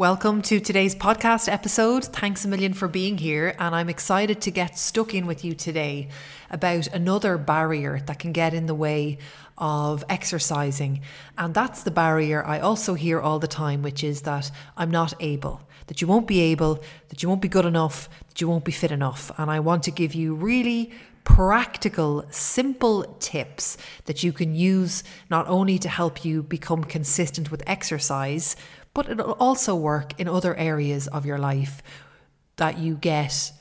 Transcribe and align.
Welcome 0.00 0.40
to 0.44 0.60
today's 0.60 0.94
podcast 0.94 1.46
episode. 1.46 2.06
Thanks 2.06 2.46
a 2.46 2.48
million 2.48 2.72
for 2.72 2.88
being 2.88 3.18
here. 3.18 3.54
And 3.58 3.74
I'm 3.74 3.90
excited 3.90 4.40
to 4.40 4.50
get 4.50 4.78
stuck 4.78 5.12
in 5.12 5.26
with 5.26 5.44
you 5.44 5.52
today 5.52 6.08
about 6.50 6.86
another 6.86 7.36
barrier 7.36 8.00
that 8.06 8.18
can 8.18 8.32
get 8.32 8.54
in 8.54 8.64
the 8.64 8.74
way 8.74 9.18
of 9.58 10.02
exercising. 10.08 11.02
And 11.36 11.52
that's 11.52 11.82
the 11.82 11.90
barrier 11.90 12.42
I 12.46 12.60
also 12.60 12.94
hear 12.94 13.20
all 13.20 13.38
the 13.38 13.46
time, 13.46 13.82
which 13.82 14.02
is 14.02 14.22
that 14.22 14.50
I'm 14.74 14.90
not 14.90 15.12
able, 15.20 15.68
that 15.88 16.00
you 16.00 16.06
won't 16.06 16.26
be 16.26 16.40
able, 16.40 16.82
that 17.10 17.22
you 17.22 17.28
won't 17.28 17.42
be 17.42 17.48
good 17.48 17.66
enough, 17.66 18.08
that 18.28 18.40
you 18.40 18.48
won't 18.48 18.64
be 18.64 18.72
fit 18.72 18.92
enough. 18.92 19.30
And 19.36 19.50
I 19.50 19.60
want 19.60 19.82
to 19.82 19.90
give 19.90 20.14
you 20.14 20.34
really 20.34 20.92
practical, 21.24 22.24
simple 22.30 23.04
tips 23.20 23.76
that 24.06 24.22
you 24.22 24.32
can 24.32 24.54
use 24.54 25.04
not 25.28 25.46
only 25.46 25.78
to 25.78 25.88
help 25.88 26.24
you 26.24 26.42
become 26.42 26.84
consistent 26.84 27.50
with 27.50 27.62
exercise, 27.66 28.56
but 28.94 29.08
it'll 29.08 29.32
also 29.32 29.74
work 29.74 30.18
in 30.18 30.28
other 30.28 30.54
areas 30.56 31.06
of 31.08 31.26
your 31.26 31.38
life 31.38 31.82
that 32.56 32.78
you 32.78 32.94
get 32.96 33.52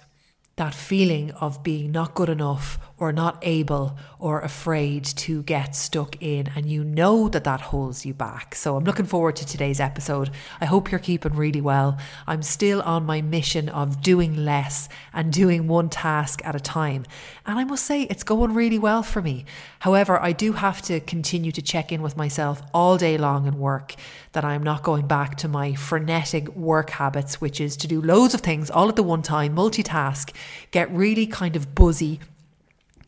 that 0.55 0.75
feeling 0.75 1.31
of 1.31 1.63
being 1.63 1.91
not 1.91 2.13
good 2.15 2.29
enough 2.29 2.77
or 2.99 3.11
not 3.11 3.37
able 3.41 3.97
or 4.19 4.41
afraid 4.41 5.05
to 5.05 5.43
get 5.43 5.75
stuck 5.75 6.21
in, 6.21 6.49
and 6.55 6.65
you 6.65 6.83
know 6.83 7.29
that 7.29 7.45
that 7.45 7.61
holds 7.61 8.05
you 8.05 8.13
back. 8.13 8.55
So, 8.55 8.75
I'm 8.75 8.83
looking 8.83 9.05
forward 9.05 9.35
to 9.37 9.45
today's 9.45 9.79
episode. 9.79 10.29
I 10.59 10.65
hope 10.65 10.91
you're 10.91 10.99
keeping 10.99 11.35
really 11.35 11.61
well. 11.61 11.97
I'm 12.27 12.41
still 12.41 12.81
on 12.81 13.05
my 13.05 13.21
mission 13.21 13.69
of 13.69 14.01
doing 14.01 14.45
less 14.45 14.89
and 15.13 15.31
doing 15.31 15.67
one 15.67 15.89
task 15.89 16.41
at 16.45 16.55
a 16.55 16.59
time, 16.59 17.05
and 17.45 17.57
I 17.57 17.63
must 17.63 17.85
say 17.85 18.03
it's 18.03 18.23
going 18.23 18.53
really 18.53 18.79
well 18.79 19.03
for 19.03 19.21
me. 19.21 19.45
However, 19.79 20.21
I 20.21 20.33
do 20.33 20.53
have 20.53 20.81
to 20.83 20.99
continue 20.99 21.51
to 21.53 21.61
check 21.61 21.91
in 21.91 22.01
with 22.01 22.17
myself 22.17 22.61
all 22.73 22.97
day 22.97 23.17
long 23.17 23.47
and 23.47 23.57
work 23.57 23.95
that 24.33 24.45
I'm 24.45 24.63
not 24.63 24.83
going 24.83 25.07
back 25.07 25.37
to 25.37 25.47
my 25.47 25.73
frenetic 25.73 26.55
work 26.55 26.91
habits, 26.91 27.41
which 27.41 27.59
is 27.59 27.75
to 27.77 27.87
do 27.87 28.01
loads 28.01 28.33
of 28.33 28.41
things 28.41 28.69
all 28.69 28.89
at 28.89 28.95
the 28.95 29.03
one 29.03 29.21
time, 29.21 29.55
multitask, 29.55 30.33
get 30.71 30.91
really 30.91 31.25
kind 31.25 31.55
of 31.55 31.73
buzzy 31.73 32.19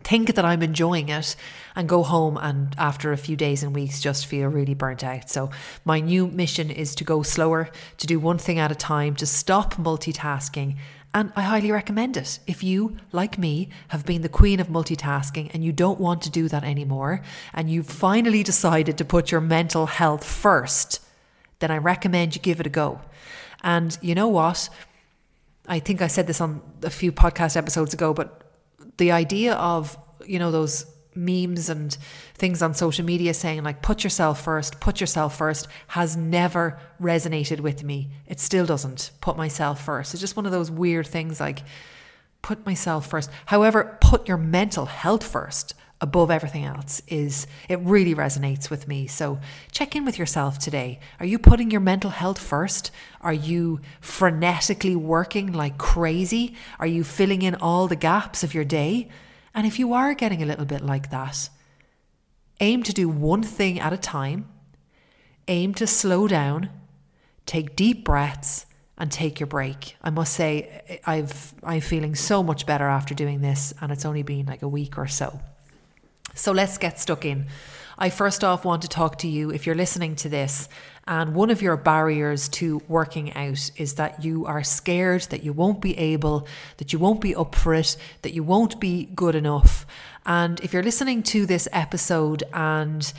think 0.03 0.35
that 0.35 0.45
I'm 0.45 0.61
enjoying 0.61 1.09
it 1.09 1.35
and 1.75 1.87
go 1.87 2.03
home 2.03 2.37
and 2.37 2.75
after 2.77 3.11
a 3.11 3.17
few 3.17 3.35
days 3.35 3.63
and 3.63 3.73
weeks 3.73 4.01
just 4.01 4.25
feel 4.25 4.47
really 4.49 4.73
burnt 4.73 5.03
out. 5.03 5.29
So 5.29 5.49
my 5.85 5.99
new 5.99 6.27
mission 6.27 6.69
is 6.69 6.95
to 6.95 7.03
go 7.03 7.23
slower, 7.23 7.69
to 7.97 8.07
do 8.07 8.19
one 8.19 8.37
thing 8.37 8.59
at 8.59 8.71
a 8.71 8.75
time, 8.75 9.15
to 9.15 9.25
stop 9.25 9.75
multitasking. 9.75 10.77
And 11.13 11.33
I 11.35 11.41
highly 11.41 11.71
recommend 11.71 12.15
it. 12.15 12.39
If 12.47 12.63
you, 12.63 12.97
like 13.11 13.37
me, 13.37 13.69
have 13.89 14.05
been 14.05 14.21
the 14.21 14.29
queen 14.29 14.59
of 14.59 14.67
multitasking 14.67 15.51
and 15.53 15.63
you 15.63 15.73
don't 15.73 15.99
want 15.99 16.21
to 16.21 16.29
do 16.29 16.47
that 16.47 16.63
anymore, 16.63 17.21
and 17.53 17.69
you've 17.69 17.87
finally 17.87 18.43
decided 18.43 18.97
to 18.97 19.05
put 19.05 19.31
your 19.31 19.41
mental 19.41 19.87
health 19.87 20.23
first, 20.23 21.01
then 21.59 21.69
I 21.69 21.77
recommend 21.77 22.35
you 22.35 22.41
give 22.41 22.59
it 22.59 22.67
a 22.67 22.69
go. 22.69 23.01
And 23.61 23.97
you 24.01 24.15
know 24.15 24.29
what? 24.29 24.69
I 25.67 25.79
think 25.79 26.01
I 26.01 26.07
said 26.07 26.27
this 26.27 26.41
on 26.41 26.61
a 26.81 26.89
few 26.89 27.11
podcast 27.11 27.55
episodes 27.55 27.93
ago, 27.93 28.13
but 28.13 28.40
the 29.01 29.11
idea 29.11 29.55
of, 29.55 29.97
you 30.27 30.37
know, 30.37 30.51
those 30.51 30.85
memes 31.15 31.69
and 31.69 31.97
things 32.35 32.61
on 32.61 32.75
social 32.75 33.03
media 33.03 33.33
saying 33.33 33.61
like 33.63 33.81
put 33.81 34.01
yourself 34.01 34.41
first 34.41 34.79
put 34.79 35.01
yourself 35.01 35.37
first 35.37 35.67
has 35.87 36.15
never 36.15 36.79
resonated 37.01 37.59
with 37.59 37.83
me. 37.83 38.11
It 38.27 38.39
still 38.39 38.65
doesn't. 38.65 39.11
Put 39.19 39.35
myself 39.35 39.83
first. 39.83 40.13
It's 40.13 40.21
just 40.21 40.37
one 40.37 40.45
of 40.45 40.51
those 40.53 40.69
weird 40.69 41.07
things 41.07 41.39
like 41.39 41.63
put 42.43 42.63
myself 42.65 43.07
first. 43.07 43.29
However 43.47 43.97
put 44.01 44.27
your 44.27 44.37
mental 44.37 44.85
health 44.85 45.23
first 45.25 45.73
above 46.01 46.31
everything 46.31 46.65
else 46.65 47.01
is 47.07 47.47
it 47.69 47.79
really 47.79 48.13
resonates 48.13 48.69
with 48.69 48.87
me. 48.87 49.07
So 49.07 49.39
check 49.71 49.95
in 49.95 50.03
with 50.03 50.19
yourself 50.19 50.59
today. 50.59 50.99
Are 51.19 51.25
you 51.25 51.39
putting 51.39 51.71
your 51.71 51.81
mental 51.81 52.09
health 52.09 52.39
first? 52.39 52.91
Are 53.21 53.33
you 53.33 53.79
frenetically 54.01 54.95
working 54.95 55.53
like 55.53 55.77
crazy? 55.77 56.55
Are 56.79 56.87
you 56.87 57.03
filling 57.03 57.43
in 57.43 57.55
all 57.55 57.87
the 57.87 57.95
gaps 57.95 58.43
of 58.43 58.53
your 58.53 58.65
day? 58.65 59.07
And 59.53 59.65
if 59.67 59.79
you 59.79 59.93
are 59.93 60.13
getting 60.13 60.41
a 60.41 60.45
little 60.45 60.65
bit 60.65 60.81
like 60.81 61.11
that 61.11 61.49
aim 62.61 62.83
to 62.83 62.93
do 62.93 63.09
one 63.09 63.43
thing 63.43 63.79
at 63.79 63.91
a 63.91 63.97
time. 63.97 64.47
Aim 65.47 65.73
to 65.73 65.87
slow 65.87 66.27
down 66.27 66.69
take 67.45 67.75
deep 67.75 68.05
breaths 68.05 68.65
and 68.97 69.11
take 69.11 69.39
your 69.39 69.47
break. 69.47 69.97
I 70.01 70.09
must 70.09 70.33
say 70.33 71.01
I've 71.05 71.53
I'm 71.63 71.81
feeling 71.81 72.15
so 72.15 72.43
much 72.43 72.65
better 72.65 72.85
after 72.85 73.13
doing 73.13 73.41
this 73.41 73.73
and 73.81 73.91
it's 73.91 74.05
only 74.05 74.23
been 74.23 74.45
like 74.45 74.61
a 74.61 74.67
week 74.67 74.97
or 74.97 75.07
so. 75.07 75.41
So 76.33 76.51
let's 76.51 76.77
get 76.77 76.99
stuck 76.99 77.25
in. 77.25 77.47
I 77.97 78.09
first 78.09 78.43
off 78.43 78.65
want 78.65 78.81
to 78.81 78.87
talk 78.87 79.19
to 79.19 79.27
you 79.27 79.51
if 79.51 79.65
you're 79.65 79.75
listening 79.75 80.15
to 80.17 80.29
this, 80.29 80.67
and 81.07 81.35
one 81.35 81.49
of 81.49 81.61
your 81.61 81.77
barriers 81.77 82.47
to 82.49 82.81
working 82.87 83.33
out 83.33 83.71
is 83.75 83.95
that 83.95 84.23
you 84.23 84.45
are 84.45 84.63
scared 84.63 85.21
that 85.23 85.43
you 85.43 85.53
won't 85.53 85.81
be 85.81 85.97
able, 85.97 86.47
that 86.77 86.93
you 86.93 86.99
won't 86.99 87.21
be 87.21 87.35
up 87.35 87.53
for 87.53 87.73
it, 87.73 87.97
that 88.21 88.33
you 88.33 88.43
won't 88.43 88.79
be 88.79 89.05
good 89.13 89.35
enough. 89.35 89.85
And 90.25 90.59
if 90.61 90.73
you're 90.73 90.83
listening 90.83 91.23
to 91.23 91.45
this 91.45 91.67
episode 91.71 92.43
and 92.53 93.11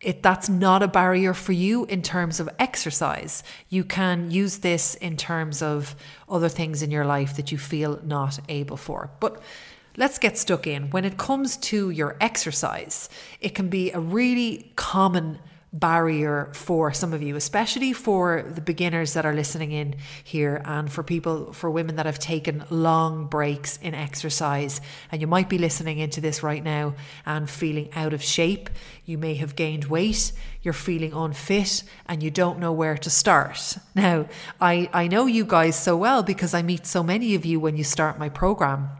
it 0.00 0.22
that's 0.22 0.48
not 0.48 0.82
a 0.82 0.88
barrier 0.88 1.32
for 1.34 1.52
you 1.52 1.84
in 1.86 2.02
terms 2.02 2.38
of 2.38 2.48
exercise. 2.58 3.42
You 3.68 3.82
can 3.82 4.30
use 4.30 4.58
this 4.58 4.94
in 4.94 5.16
terms 5.16 5.62
of 5.62 5.96
other 6.28 6.48
things 6.48 6.82
in 6.82 6.90
your 6.90 7.06
life 7.06 7.36
that 7.36 7.50
you 7.50 7.58
feel 7.58 8.00
not 8.04 8.38
able 8.48 8.76
for. 8.76 9.10
But 9.20 9.40
let's 9.96 10.18
get 10.18 10.38
stuck 10.38 10.66
in. 10.66 10.90
When 10.90 11.04
it 11.04 11.16
comes 11.16 11.56
to 11.58 11.90
your 11.90 12.16
exercise, 12.20 13.08
it 13.40 13.54
can 13.54 13.68
be 13.68 13.92
a 13.92 14.00
really 14.00 14.72
common 14.76 15.38
barrier 15.72 16.50
for 16.54 16.92
some 16.92 17.12
of 17.12 17.22
you, 17.22 17.36
especially 17.36 17.92
for 17.92 18.42
the 18.48 18.60
beginners 18.60 19.12
that 19.12 19.26
are 19.26 19.34
listening 19.34 19.72
in 19.72 19.94
here 20.24 20.62
and 20.64 20.90
for 20.90 21.02
people, 21.02 21.52
for 21.52 21.70
women 21.70 21.96
that 21.96 22.06
have 22.06 22.18
taken 22.18 22.64
long 22.70 23.26
breaks 23.26 23.76
in 23.78 23.94
exercise. 23.94 24.80
And 25.12 25.20
you 25.20 25.26
might 25.26 25.48
be 25.48 25.58
listening 25.58 25.98
into 25.98 26.20
this 26.20 26.42
right 26.42 26.62
now 26.62 26.94
and 27.26 27.48
feeling 27.48 27.90
out 27.94 28.14
of 28.14 28.22
shape. 28.22 28.70
You 29.04 29.18
may 29.18 29.34
have 29.34 29.56
gained 29.56 29.86
weight, 29.86 30.32
you're 30.62 30.72
feeling 30.74 31.12
unfit, 31.12 31.82
and 32.06 32.22
you 32.22 32.30
don't 32.30 32.58
know 32.58 32.72
where 32.72 32.96
to 32.96 33.10
start. 33.10 33.76
Now, 33.94 34.28
I, 34.60 34.88
I 34.92 35.08
know 35.08 35.26
you 35.26 35.44
guys 35.44 35.80
so 35.80 35.96
well 35.96 36.22
because 36.22 36.54
I 36.54 36.62
meet 36.62 36.86
so 36.86 37.02
many 37.02 37.34
of 37.34 37.44
you 37.44 37.60
when 37.60 37.76
you 37.76 37.84
start 37.84 38.18
my 38.18 38.28
program 38.28 38.90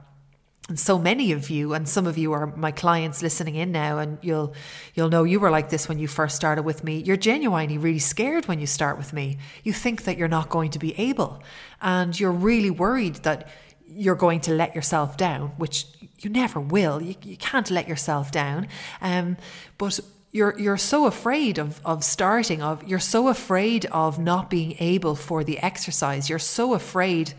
and 0.68 0.78
so 0.78 0.98
many 0.98 1.30
of 1.30 1.48
you 1.48 1.74
and 1.74 1.88
some 1.88 2.06
of 2.06 2.18
you 2.18 2.32
are 2.32 2.46
my 2.56 2.72
clients 2.72 3.22
listening 3.22 3.54
in 3.54 3.70
now 3.70 3.98
and 3.98 4.18
you'll 4.20 4.52
you'll 4.94 5.08
know 5.08 5.22
you 5.22 5.38
were 5.38 5.50
like 5.50 5.70
this 5.70 5.88
when 5.88 5.98
you 5.98 6.08
first 6.08 6.34
started 6.34 6.64
with 6.64 6.82
me. 6.82 6.98
You're 6.98 7.16
genuinely 7.16 7.78
really 7.78 8.00
scared 8.00 8.46
when 8.48 8.58
you 8.58 8.66
start 8.66 8.98
with 8.98 9.12
me. 9.12 9.38
You 9.62 9.72
think 9.72 10.02
that 10.04 10.18
you're 10.18 10.26
not 10.26 10.48
going 10.48 10.70
to 10.72 10.80
be 10.80 10.98
able 10.98 11.40
and 11.80 12.18
you're 12.18 12.32
really 12.32 12.70
worried 12.70 13.16
that 13.16 13.48
you're 13.86 14.16
going 14.16 14.40
to 14.40 14.52
let 14.52 14.74
yourself 14.74 15.16
down 15.16 15.52
which 15.56 15.86
you 16.18 16.30
never 16.30 16.58
will. 16.58 17.00
You, 17.00 17.14
you 17.22 17.36
can't 17.36 17.70
let 17.70 17.86
yourself 17.86 18.32
down. 18.32 18.66
Um, 19.00 19.36
but 19.78 20.00
you're 20.32 20.58
you're 20.58 20.76
so 20.76 21.06
afraid 21.06 21.58
of 21.58 21.80
of 21.84 22.02
starting 22.02 22.60
of 22.60 22.82
you're 22.82 22.98
so 22.98 23.28
afraid 23.28 23.86
of 23.86 24.18
not 24.18 24.50
being 24.50 24.74
able 24.80 25.14
for 25.14 25.44
the 25.44 25.58
exercise. 25.60 26.28
You're 26.28 26.40
so 26.40 26.74
afraid 26.74 27.34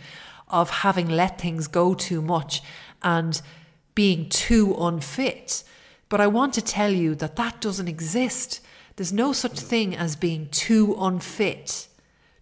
of 0.48 0.70
having 0.70 1.10
let 1.10 1.42
things 1.42 1.68
go 1.68 1.94
too 1.94 2.22
much 2.22 2.62
and 3.04 3.42
being 3.96 4.30
too 4.30 4.76
unfit. 4.80 5.64
But 6.10 6.22
I 6.22 6.28
want 6.28 6.54
to 6.54 6.62
tell 6.62 6.92
you 6.92 7.16
that 7.16 7.36
that 7.36 7.62
doesn't 7.62 7.88
exist. 7.88 8.62
There's 8.96 9.14
no 9.14 9.34
such 9.34 9.60
thing 9.60 9.96
as 9.96 10.16
being 10.16 10.50
too 10.50 10.96
unfit 11.00 11.88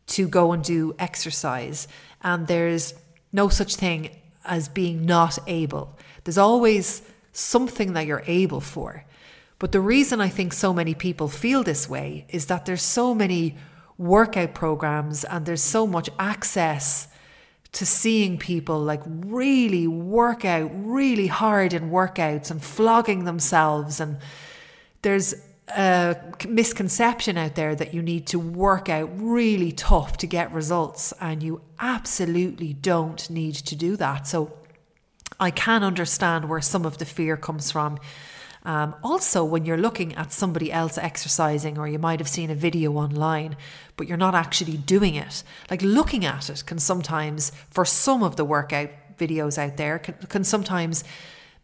to 0.07 0.27
go 0.27 0.51
and 0.51 0.63
do 0.63 0.95
exercise. 0.99 1.87
And 2.21 2.47
there's 2.47 2.93
no 3.31 3.49
such 3.49 3.75
thing 3.75 4.09
as 4.43 4.67
being 4.67 5.05
not 5.05 5.39
able. 5.47 5.97
There's 6.23 6.37
always 6.37 7.01
something 7.33 7.93
that 7.93 8.05
you're 8.05 8.23
able 8.27 8.61
for. 8.61 9.03
But 9.59 9.71
the 9.71 9.79
reason 9.79 10.21
I 10.21 10.29
think 10.29 10.53
so 10.53 10.73
many 10.73 10.93
people 10.93 11.27
feel 11.27 11.63
this 11.63 11.89
way 11.89 12.25
is 12.29 12.47
that 12.47 12.65
there's 12.65 12.81
so 12.81 13.15
many 13.15 13.55
workout 13.97 14.53
programs 14.53 15.23
and 15.23 15.45
there's 15.45 15.63
so 15.63 15.87
much 15.87 16.09
access 16.19 17.07
to 17.75 17.85
seeing 17.85 18.37
people 18.37 18.79
like 18.79 19.01
really 19.05 19.85
work 19.85 20.45
out 20.45 20.71
really 20.73 21.27
hard 21.27 21.73
in 21.73 21.91
workouts 21.91 22.49
and 22.49 22.63
flogging 22.63 23.25
themselves. 23.25 23.99
And 23.99 24.17
there's 25.01 25.35
a 25.67 26.15
misconception 26.47 27.37
out 27.37 27.55
there 27.55 27.75
that 27.75 27.93
you 27.93 28.01
need 28.01 28.27
to 28.27 28.39
work 28.39 28.87
out 28.87 29.09
really 29.15 29.73
tough 29.73 30.15
to 30.17 30.27
get 30.27 30.53
results, 30.53 31.13
and 31.19 31.43
you 31.43 31.61
absolutely 31.79 32.73
don't 32.73 33.29
need 33.29 33.55
to 33.55 33.75
do 33.75 33.97
that. 33.97 34.25
So 34.25 34.53
I 35.37 35.51
can 35.51 35.83
understand 35.83 36.47
where 36.47 36.61
some 36.61 36.85
of 36.85 36.97
the 36.97 37.05
fear 37.05 37.35
comes 37.35 37.71
from. 37.71 37.99
Um, 38.65 38.95
also, 39.03 39.45
when 39.45 39.65
you're 39.65 39.77
looking 39.77 40.15
at 40.15 40.31
somebody 40.31 40.71
else 40.71 40.97
exercising, 40.97 41.77
or 41.77 41.87
you 41.87 41.99
might 41.99 42.19
have 42.19 42.27
seen 42.27 42.49
a 42.49 42.55
video 42.55 42.93
online, 42.93 43.55
but 43.95 44.07
you're 44.07 44.17
not 44.17 44.33
actually 44.33 44.77
doing 44.77 45.13
it, 45.13 45.43
like 45.69 45.83
looking 45.83 46.25
at 46.25 46.49
it 46.49 46.65
can 46.65 46.79
sometimes, 46.79 47.51
for 47.69 47.85
some 47.85 48.23
of 48.23 48.35
the 48.35 48.43
workout 48.43 48.89
videos 49.19 49.59
out 49.59 49.77
there, 49.77 49.99
can, 49.99 50.15
can 50.27 50.43
sometimes 50.43 51.03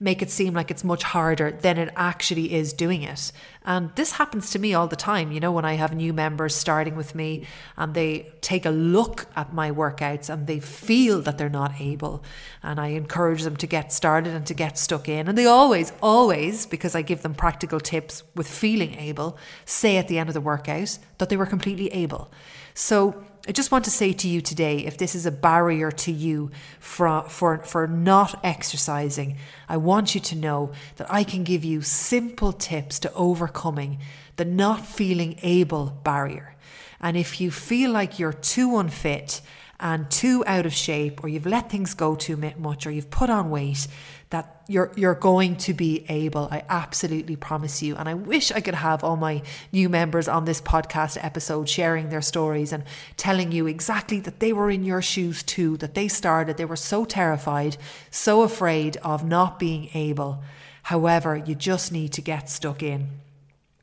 make 0.02 0.24
it 0.24 0.32
seem 0.32 0.56
like 0.56 0.72
it's 0.72 0.84
much 0.84 1.04
harder 1.04 1.52
than 1.52 1.78
it 1.78 1.94
actually 1.96 2.54
is 2.56 2.74
doing 2.74 3.04
it. 3.04 3.32
And 3.64 3.92
this 3.96 4.14
happens 4.14 4.50
to 4.50 4.60
me 4.60 4.74
all 4.74 4.88
the 4.88 4.96
time. 4.96 5.32
You 5.32 5.40
know, 5.40 5.52
when 5.52 5.64
I 5.64 5.76
have 5.76 5.96
new 5.96 6.12
members 6.12 6.56
starting 6.56 6.96
with 6.96 7.14
me 7.14 7.46
and 7.78 7.94
they 7.94 8.34
take 8.42 8.66
a 8.66 8.72
look 8.72 9.28
at 9.36 9.54
my 9.54 9.72
workouts 9.72 10.28
and 10.28 10.48
they 10.48 10.60
feel 10.60 11.22
that 11.22 11.38
they're 11.38 11.50
not 11.50 11.80
able, 11.80 12.24
and 12.64 12.80
I 12.80 12.88
encourage 12.88 13.44
them 13.44 13.56
to 13.58 13.68
get 13.68 13.94
started 13.94 14.34
and 14.34 14.46
to 14.48 14.56
get 14.56 14.80
stuck 14.80 15.08
in. 15.08 15.28
And 15.28 15.38
they 15.38 15.46
always, 15.46 15.94
always, 16.02 16.66
because 16.66 16.96
I 16.96 17.04
give 17.04 17.22
them 17.22 17.36
practical 17.36 17.80
tips 17.80 18.24
with 18.36 18.48
feeling 18.48 18.96
able, 18.96 19.38
say 19.66 19.98
at 19.98 20.08
the 20.08 20.18
end 20.18 20.30
of 20.30 20.34
the 20.34 20.42
workout 20.42 20.98
that 21.20 21.30
they 21.30 21.38
were 21.38 21.46
completely 21.46 21.94
able. 21.94 22.32
So, 22.74 23.24
I 23.48 23.52
just 23.52 23.72
want 23.72 23.86
to 23.86 23.92
say 23.92 24.14
to 24.14 24.28
you 24.28 24.40
today 24.40 24.86
if 24.86 24.98
this 24.98 25.16
is 25.16 25.26
a 25.26 25.32
barrier 25.32 25.90
to 25.92 26.12
you 26.12 26.52
for, 26.80 27.24
for, 27.28 27.58
for 27.60 27.88
not 27.88 28.40
exercising, 28.44 29.38
I 29.68 29.78
want 29.78 30.14
you 30.14 30.22
to 30.22 30.36
know 30.36 30.72
that 30.98 31.12
I 31.12 31.24
can 31.24 31.44
give 31.44 31.64
you 31.64 31.82
simple 31.82 32.54
tips 32.54 33.00
to 33.00 33.14
overcoming 33.14 33.98
the 34.36 34.46
not 34.46 34.86
feeling 34.86 35.40
able 35.42 35.88
barrier. 36.04 36.56
And 37.00 37.18
if 37.18 37.42
you 37.42 37.50
feel 37.50 37.92
like 37.92 38.20
you're 38.20 38.32
too 38.32 38.78
unfit 38.78 39.42
and 39.82 40.10
too 40.10 40.44
out 40.48 40.66
of 40.66 40.74
shape, 40.74 41.24
or 41.24 41.28
you've 41.28 41.46
let 41.46 41.70
things 41.70 41.94
go 41.94 42.16
too 42.16 42.38
much, 42.58 42.86
or 42.86 42.92
you've 42.92 43.10
put 43.10 43.30
on 43.30 43.50
weight, 43.50 43.88
that 44.30 44.62
you're 44.68 44.92
you're 44.96 45.16
going 45.16 45.58
to 45.58 45.74
be 45.74 46.06
able. 46.08 46.48
I 46.52 46.64
absolutely 46.70 47.36
promise 47.36 47.82
you. 47.82 47.96
And 47.96 48.08
I 48.08 48.14
wish 48.14 48.52
I 48.52 48.62
could 48.62 48.76
have 48.76 49.04
all 49.04 49.18
my 49.18 49.42
new 49.72 49.90
members 49.90 50.28
on 50.28 50.46
this 50.46 50.62
podcast 50.62 51.18
episode 51.22 51.68
sharing 51.68 52.10
their 52.10 52.22
stories 52.22 52.72
and 52.72 52.84
telling 53.18 53.52
you 53.52 53.68
exactly 53.68 54.20
that 54.22 54.40
they 54.40 54.54
were 54.54 54.70
in 54.70 54.84
your 54.84 55.02
shoes 55.02 55.44
too, 55.44 55.76
that 55.78 55.96
they 55.96 56.08
started, 56.08 56.56
they 56.56 56.66
were 56.66 56.76
so 56.76 57.04
terrified, 57.04 57.76
so 58.10 58.44
afraid 58.44 58.98
of 58.98 59.26
not 59.26 59.60
being 59.60 59.90
able. 59.94 60.44
However, 60.84 61.36
you 61.36 61.56
just 61.56 61.92
need 61.92 62.14
to 62.14 62.22
get 62.22 62.50
stuck 62.50 62.82
in. 62.82 63.10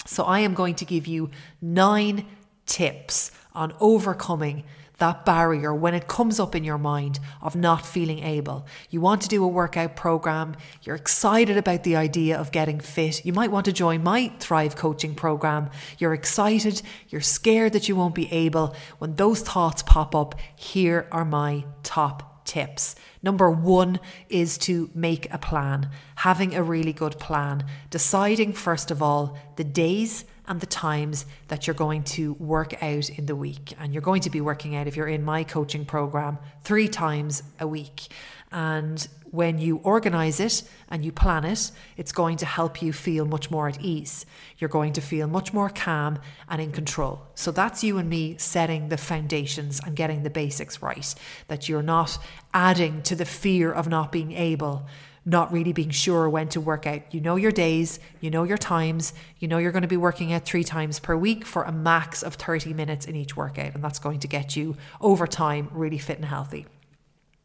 So 0.06 0.24
I 0.24 0.40
am 0.40 0.54
going 0.54 0.76
to 0.76 0.84
give 0.84 1.06
you 1.06 1.30
nine 1.60 2.24
tips 2.64 3.30
on 3.54 3.74
overcoming 3.80 4.64
that 4.98 5.24
barrier 5.24 5.74
when 5.74 5.94
it 5.94 6.08
comes 6.08 6.38
up 6.38 6.54
in 6.54 6.64
your 6.64 6.78
mind 6.78 7.18
of 7.40 7.56
not 7.56 7.86
feeling 7.86 8.18
able. 8.20 8.66
You 8.90 9.00
want 9.00 9.22
to 9.22 9.28
do 9.28 9.42
a 9.42 9.48
workout 9.48 9.96
program, 9.96 10.56
you're 10.82 10.96
excited 10.96 11.56
about 11.56 11.84
the 11.84 11.96
idea 11.96 12.38
of 12.38 12.52
getting 12.52 12.80
fit. 12.80 13.24
You 13.24 13.32
might 13.32 13.50
want 13.50 13.64
to 13.66 13.72
join 13.72 14.02
my 14.02 14.32
Thrive 14.38 14.76
coaching 14.76 15.14
program. 15.14 15.70
You're 15.98 16.14
excited, 16.14 16.82
you're 17.08 17.20
scared 17.20 17.72
that 17.72 17.88
you 17.88 17.96
won't 17.96 18.14
be 18.14 18.30
able. 18.32 18.74
When 18.98 19.14
those 19.14 19.40
thoughts 19.40 19.82
pop 19.82 20.14
up, 20.14 20.34
here 20.56 21.08
are 21.12 21.24
my 21.24 21.64
top 21.82 22.44
tips. 22.44 22.96
Number 23.22 23.50
one 23.50 24.00
is 24.28 24.58
to 24.58 24.90
make 24.94 25.32
a 25.32 25.38
plan, 25.38 25.90
having 26.16 26.54
a 26.54 26.62
really 26.62 26.92
good 26.92 27.18
plan, 27.18 27.64
deciding 27.90 28.52
first 28.54 28.90
of 28.90 29.02
all 29.02 29.38
the 29.56 29.64
days 29.64 30.24
and 30.48 30.60
the 30.60 30.66
times 30.66 31.26
that 31.48 31.66
you're 31.66 31.74
going 31.74 32.02
to 32.02 32.32
work 32.34 32.82
out 32.82 33.10
in 33.10 33.26
the 33.26 33.36
week. 33.36 33.74
And 33.78 33.92
you're 33.92 34.02
going 34.02 34.22
to 34.22 34.30
be 34.30 34.40
working 34.40 34.74
out, 34.74 34.86
if 34.86 34.96
you're 34.96 35.06
in 35.06 35.22
my 35.22 35.44
coaching 35.44 35.84
program, 35.84 36.38
three 36.64 36.88
times 36.88 37.42
a 37.60 37.68
week. 37.68 38.08
And 38.50 39.06
when 39.30 39.58
you 39.58 39.76
organize 39.84 40.40
it 40.40 40.62
and 40.88 41.04
you 41.04 41.12
plan 41.12 41.44
it, 41.44 41.70
it's 41.98 42.12
going 42.12 42.38
to 42.38 42.46
help 42.46 42.80
you 42.80 42.94
feel 42.94 43.26
much 43.26 43.50
more 43.50 43.68
at 43.68 43.78
ease. 43.82 44.24
You're 44.56 44.70
going 44.70 44.94
to 44.94 45.02
feel 45.02 45.26
much 45.26 45.52
more 45.52 45.68
calm 45.68 46.18
and 46.48 46.62
in 46.62 46.72
control. 46.72 47.26
So 47.34 47.50
that's 47.50 47.84
you 47.84 47.98
and 47.98 48.08
me 48.08 48.36
setting 48.38 48.88
the 48.88 48.96
foundations 48.96 49.80
and 49.84 49.94
getting 49.94 50.22
the 50.22 50.30
basics 50.30 50.80
right. 50.80 51.14
That 51.48 51.68
you're 51.68 51.82
not 51.82 52.18
adding 52.54 53.02
to 53.02 53.14
the 53.14 53.26
fear 53.26 53.70
of 53.70 53.86
not 53.86 54.10
being 54.10 54.32
able 54.32 54.86
not 55.28 55.52
really 55.52 55.74
being 55.74 55.90
sure 55.90 56.26
when 56.28 56.48
to 56.48 56.60
work 56.60 56.86
out. 56.86 57.02
You 57.12 57.20
know 57.20 57.36
your 57.36 57.52
days, 57.52 58.00
you 58.20 58.30
know 58.30 58.44
your 58.44 58.56
times, 58.56 59.12
you 59.38 59.46
know 59.46 59.58
you're 59.58 59.72
going 59.72 59.82
to 59.82 59.88
be 59.88 59.96
working 59.96 60.32
out 60.32 60.46
three 60.46 60.64
times 60.64 60.98
per 60.98 61.14
week 61.14 61.44
for 61.44 61.64
a 61.64 61.72
max 61.72 62.22
of 62.22 62.34
30 62.34 62.72
minutes 62.72 63.04
in 63.04 63.14
each 63.14 63.36
workout, 63.36 63.74
and 63.74 63.84
that's 63.84 63.98
going 63.98 64.20
to 64.20 64.26
get 64.26 64.56
you 64.56 64.74
over 65.02 65.26
time 65.26 65.68
really 65.72 65.98
fit 65.98 66.16
and 66.16 66.24
healthy. 66.24 66.66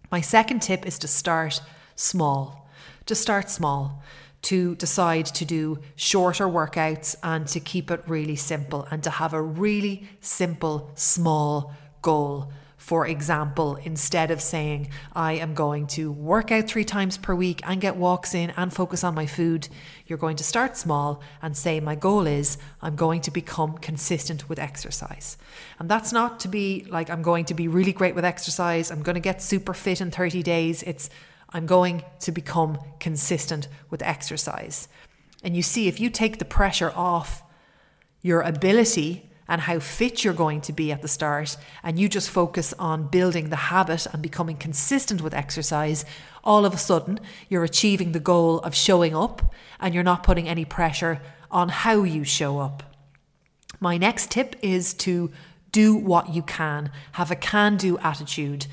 My 0.09 0.21
second 0.21 0.61
tip 0.61 0.85
is 0.85 0.97
to 0.99 1.07
start 1.09 1.61
small. 1.95 2.69
To 3.07 3.15
start 3.15 3.49
small, 3.49 4.01
to 4.43 4.75
decide 4.75 5.25
to 5.25 5.43
do 5.43 5.79
shorter 5.97 6.47
workouts 6.47 7.17
and 7.21 7.45
to 7.47 7.59
keep 7.59 7.91
it 7.91 8.01
really 8.07 8.37
simple 8.37 8.87
and 8.91 9.03
to 9.03 9.09
have 9.09 9.33
a 9.33 9.41
really 9.41 10.07
simple, 10.21 10.89
small 10.95 11.73
goal 12.01 12.49
for 12.83 13.07
example, 13.07 13.77
instead 13.77 14.29
of 14.29 14.41
saying, 14.41 14.89
I 15.13 15.33
am 15.33 15.53
going 15.53 15.87
to 15.95 16.11
work 16.11 16.51
out 16.51 16.67
three 16.67 16.83
times 16.83 17.15
per 17.15 17.33
week 17.33 17.61
and 17.63 17.79
get 17.79 17.95
walks 17.95 18.35
in 18.35 18.49
and 18.57 18.73
focus 18.73 19.05
on 19.05 19.15
my 19.15 19.25
food, 19.25 19.69
you're 20.05 20.17
going 20.17 20.35
to 20.35 20.43
start 20.43 20.75
small 20.75 21.21
and 21.41 21.55
say, 21.55 21.79
My 21.79 21.95
goal 21.95 22.27
is 22.27 22.57
I'm 22.81 22.97
going 22.97 23.21
to 23.21 23.31
become 23.31 23.77
consistent 23.77 24.49
with 24.49 24.59
exercise. 24.59 25.37
And 25.79 25.87
that's 25.87 26.11
not 26.11 26.41
to 26.41 26.49
be 26.49 26.85
like, 26.89 27.09
I'm 27.09 27.21
going 27.21 27.45
to 27.45 27.53
be 27.53 27.69
really 27.69 27.93
great 27.93 28.15
with 28.15 28.25
exercise, 28.25 28.91
I'm 28.91 29.01
going 29.01 29.15
to 29.15 29.21
get 29.21 29.41
super 29.41 29.73
fit 29.73 30.01
in 30.01 30.11
30 30.11 30.43
days. 30.43 30.83
It's, 30.83 31.09
I'm 31.51 31.65
going 31.65 32.03
to 32.19 32.33
become 32.33 32.79
consistent 32.99 33.69
with 33.91 34.01
exercise. 34.01 34.89
And 35.41 35.55
you 35.55 35.61
see, 35.61 35.87
if 35.87 36.01
you 36.01 36.09
take 36.09 36.37
the 36.37 36.43
pressure 36.43 36.91
off 36.93 37.43
your 38.21 38.41
ability 38.41 39.29
and 39.47 39.61
how 39.61 39.79
fit 39.79 40.23
you're 40.23 40.33
going 40.33 40.61
to 40.61 40.73
be 40.73 40.91
at 40.91 41.01
the 41.01 41.07
start, 41.07 41.57
and 41.83 41.99
you 41.99 42.07
just 42.07 42.29
focus 42.29 42.73
on 42.79 43.07
building 43.07 43.49
the 43.49 43.55
habit 43.55 44.07
and 44.07 44.21
becoming 44.21 44.57
consistent 44.57 45.21
with 45.21 45.33
exercise, 45.33 46.05
all 46.43 46.65
of 46.65 46.73
a 46.73 46.77
sudden 46.77 47.19
you're 47.49 47.63
achieving 47.63 48.11
the 48.11 48.19
goal 48.19 48.59
of 48.59 48.75
showing 48.75 49.15
up 49.15 49.53
and 49.79 49.93
you're 49.93 50.03
not 50.03 50.23
putting 50.23 50.47
any 50.47 50.65
pressure 50.65 51.21
on 51.51 51.69
how 51.69 52.03
you 52.03 52.23
show 52.23 52.59
up. 52.59 52.83
My 53.79 53.97
next 53.97 54.31
tip 54.31 54.55
is 54.61 54.93
to 54.95 55.31
do 55.71 55.95
what 55.95 56.33
you 56.33 56.41
can, 56.41 56.91
have 57.13 57.31
a 57.31 57.35
can 57.35 57.77
do 57.77 57.97
attitude. 57.99 58.67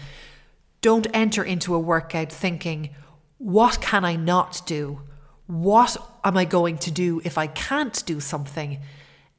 Don't 0.81 1.07
enter 1.13 1.43
into 1.43 1.75
a 1.75 1.79
workout 1.79 2.31
thinking, 2.31 2.91
what 3.39 3.81
can 3.81 4.05
I 4.05 4.17
not 4.17 4.63
do? 4.67 5.01
What 5.47 5.97
am 6.23 6.37
I 6.37 6.45
going 6.45 6.79
to 6.79 6.91
do 6.91 7.21
if 7.25 7.37
I 7.37 7.49
can't 7.49 8.05
do 8.07 8.21
something? 8.21 8.79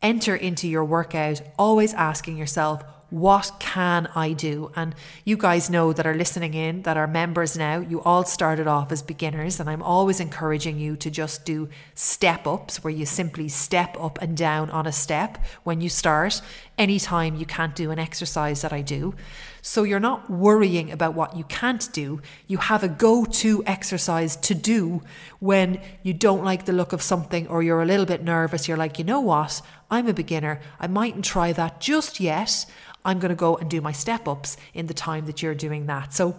Enter 0.01 0.36
into 0.36 0.68
your 0.68 0.86
workout 0.86 1.42
always 1.57 1.94
asking 1.94 2.38
yourself, 2.38 2.83
what 3.12 3.51
can 3.59 4.07
I 4.15 4.31
do? 4.31 4.71
And 4.74 4.95
you 5.25 5.36
guys 5.36 5.69
know 5.69 5.92
that 5.92 6.07
are 6.07 6.15
listening 6.15 6.53
in, 6.53 6.83
that 6.83 6.95
are 6.95 7.07
members 7.07 7.57
now, 7.57 7.80
you 7.80 8.01
all 8.01 8.24
started 8.24 8.68
off 8.68 8.89
as 8.89 9.01
beginners. 9.03 9.59
And 9.59 9.69
I'm 9.69 9.83
always 9.83 10.21
encouraging 10.21 10.80
you 10.80 10.95
to 10.95 11.12
just 11.12 11.44
do 11.44 11.68
step 11.94 12.48
ups 12.48 12.81
where 12.83 12.94
you 12.94 13.06
simply 13.06 13.50
step 13.50 13.98
up 14.00 14.18
and 14.21 14.38
down 14.38 14.69
on 14.69 14.88
a 14.88 14.94
step 14.94 15.38
when 15.63 15.81
you 15.81 15.89
start, 15.89 16.42
anytime 16.77 17.36
you 17.36 17.45
can't 17.45 17.75
do 17.75 17.92
an 17.92 18.00
exercise 18.00 18.62
that 18.62 18.71
I 18.71 18.81
do. 18.81 19.13
So 19.61 19.83
you're 19.83 19.99
not 19.99 20.29
worrying 20.29 20.91
about 20.91 21.13
what 21.13 21.35
you 21.37 21.44
can't 21.44 21.91
do. 21.94 22.21
You 22.47 22.57
have 22.57 22.83
a 22.83 22.87
go 22.87 23.25
to 23.25 23.63
exercise 23.65 24.35
to 24.37 24.56
do 24.56 25.03
when 25.39 25.80
you 26.01 26.13
don't 26.13 26.44
like 26.44 26.65
the 26.65 26.73
look 26.73 26.94
of 26.94 27.01
something 27.01 27.47
or 27.47 27.61
you're 27.61 27.81
a 27.81 27.85
little 27.85 28.06
bit 28.06 28.23
nervous. 28.23 28.68
You're 28.68 28.77
like, 28.77 28.97
you 28.97 29.06
know 29.06 29.19
what? 29.19 29.61
I'm 29.89 30.07
a 30.07 30.13
beginner. 30.13 30.59
I 30.80 30.87
mightn't 30.87 31.25
try 31.25 31.53
that 31.53 31.80
just 31.80 32.19
yet. 32.19 32.65
I'm 33.06 33.19
going 33.19 33.30
to 33.30 33.35
go 33.35 33.56
and 33.56 33.69
do 33.69 33.81
my 33.81 33.91
step 33.91 34.27
ups 34.27 34.57
in 34.73 34.87
the 34.87 34.94
time 34.94 35.25
that 35.25 35.41
you're 35.41 35.56
doing 35.56 35.85
that. 35.87 36.13
So, 36.13 36.37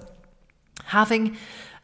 having 0.84 1.36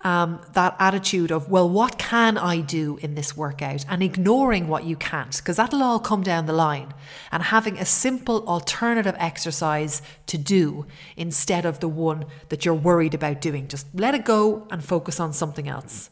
um, 0.02 0.40
that 0.52 0.76
attitude 0.78 1.30
of, 1.30 1.50
well, 1.50 1.68
what 1.68 1.98
can 1.98 2.38
I 2.38 2.60
do 2.60 2.98
in 3.02 3.14
this 3.14 3.36
workout? 3.36 3.84
And 3.88 4.02
ignoring 4.02 4.68
what 4.68 4.84
you 4.84 4.96
can't, 4.96 5.36
because 5.36 5.56
that'll 5.56 5.82
all 5.82 5.98
come 5.98 6.22
down 6.22 6.46
the 6.46 6.52
line. 6.52 6.94
And 7.32 7.42
having 7.42 7.78
a 7.78 7.84
simple 7.84 8.46
alternative 8.46 9.16
exercise 9.18 10.00
to 10.26 10.38
do 10.38 10.86
instead 11.16 11.64
of 11.64 11.80
the 11.80 11.88
one 11.88 12.26
that 12.48 12.64
you're 12.64 12.74
worried 12.74 13.14
about 13.14 13.40
doing. 13.40 13.66
Just 13.66 13.86
let 13.94 14.14
it 14.14 14.24
go 14.24 14.66
and 14.70 14.84
focus 14.84 15.18
on 15.18 15.32
something 15.32 15.68
else. 15.68 16.10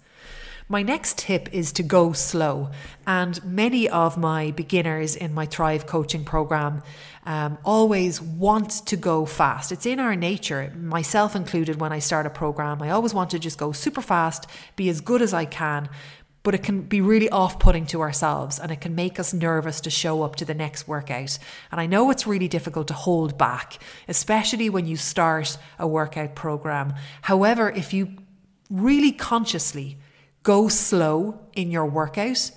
My 0.68 0.82
next 0.82 1.18
tip 1.18 1.48
is 1.52 1.70
to 1.72 1.84
go 1.84 2.12
slow. 2.12 2.70
And 3.06 3.42
many 3.44 3.88
of 3.88 4.18
my 4.18 4.50
beginners 4.50 5.14
in 5.14 5.32
my 5.32 5.46
Thrive 5.46 5.86
coaching 5.86 6.24
program 6.24 6.82
um, 7.24 7.58
always 7.64 8.20
want 8.20 8.84
to 8.86 8.96
go 8.96 9.26
fast. 9.26 9.70
It's 9.70 9.86
in 9.86 10.00
our 10.00 10.16
nature, 10.16 10.72
myself 10.76 11.36
included, 11.36 11.80
when 11.80 11.92
I 11.92 12.00
start 12.00 12.26
a 12.26 12.30
program. 12.30 12.82
I 12.82 12.90
always 12.90 13.14
want 13.14 13.30
to 13.30 13.38
just 13.38 13.58
go 13.58 13.70
super 13.70 14.02
fast, 14.02 14.48
be 14.74 14.88
as 14.88 15.00
good 15.00 15.22
as 15.22 15.32
I 15.32 15.44
can. 15.44 15.88
But 16.42 16.54
it 16.56 16.64
can 16.64 16.82
be 16.82 17.00
really 17.00 17.28
off 17.28 17.60
putting 17.60 17.86
to 17.86 18.00
ourselves 18.00 18.58
and 18.58 18.72
it 18.72 18.80
can 18.80 18.94
make 18.94 19.20
us 19.20 19.32
nervous 19.32 19.80
to 19.82 19.90
show 19.90 20.22
up 20.22 20.34
to 20.36 20.44
the 20.44 20.54
next 20.54 20.88
workout. 20.88 21.38
And 21.70 21.80
I 21.80 21.86
know 21.86 22.10
it's 22.10 22.26
really 22.26 22.48
difficult 22.48 22.88
to 22.88 22.94
hold 22.94 23.38
back, 23.38 23.78
especially 24.08 24.68
when 24.68 24.86
you 24.86 24.96
start 24.96 25.58
a 25.78 25.86
workout 25.86 26.34
program. 26.34 26.94
However, 27.22 27.70
if 27.70 27.92
you 27.92 28.16
really 28.68 29.12
consciously 29.12 29.98
go 30.46 30.68
slow 30.68 31.40
in 31.54 31.72
your 31.72 31.86
workout, 31.86 32.52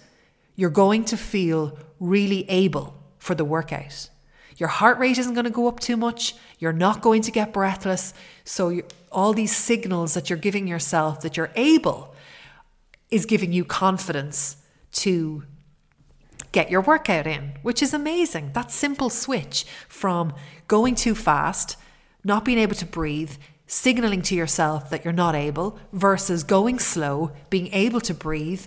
you're 0.55 0.69
going 0.69 1.03
to 1.03 1.17
feel 1.17 1.75
really 1.99 2.47
able 2.47 2.93
for 3.17 3.33
the 3.33 3.43
workout. 3.43 4.11
Your 4.57 4.69
heart 4.69 4.99
rate 4.99 5.17
isn't 5.17 5.33
going 5.33 5.45
to 5.45 5.49
go 5.49 5.67
up 5.67 5.79
too 5.79 5.97
much. 5.97 6.35
You're 6.59 6.71
not 6.71 7.01
going 7.01 7.23
to 7.23 7.31
get 7.31 7.51
breathless. 7.51 8.13
So, 8.43 8.81
all 9.11 9.33
these 9.33 9.55
signals 9.55 10.13
that 10.13 10.29
you're 10.29 10.37
giving 10.37 10.67
yourself 10.67 11.21
that 11.21 11.35
you're 11.35 11.49
able 11.55 12.13
is 13.09 13.25
giving 13.25 13.51
you 13.51 13.65
confidence 13.65 14.57
to 14.91 15.45
get 16.51 16.69
your 16.69 16.81
workout 16.81 17.25
in, 17.25 17.53
which 17.63 17.81
is 17.81 17.91
amazing. 17.91 18.51
That 18.53 18.71
simple 18.71 19.09
switch 19.09 19.65
from 19.87 20.33
going 20.67 20.93
too 20.93 21.15
fast, 21.15 21.75
not 22.23 22.45
being 22.45 22.59
able 22.59 22.75
to 22.75 22.85
breathe, 22.85 23.31
signaling 23.69 24.23
to 24.23 24.33
yourself 24.33 24.89
that 24.89 25.05
you're 25.05 25.13
not 25.13 25.35
able, 25.35 25.79
versus 25.93 26.43
going 26.43 26.79
slow, 26.79 27.31
being 27.51 27.71
able 27.71 28.01
to 28.01 28.15
breathe, 28.15 28.65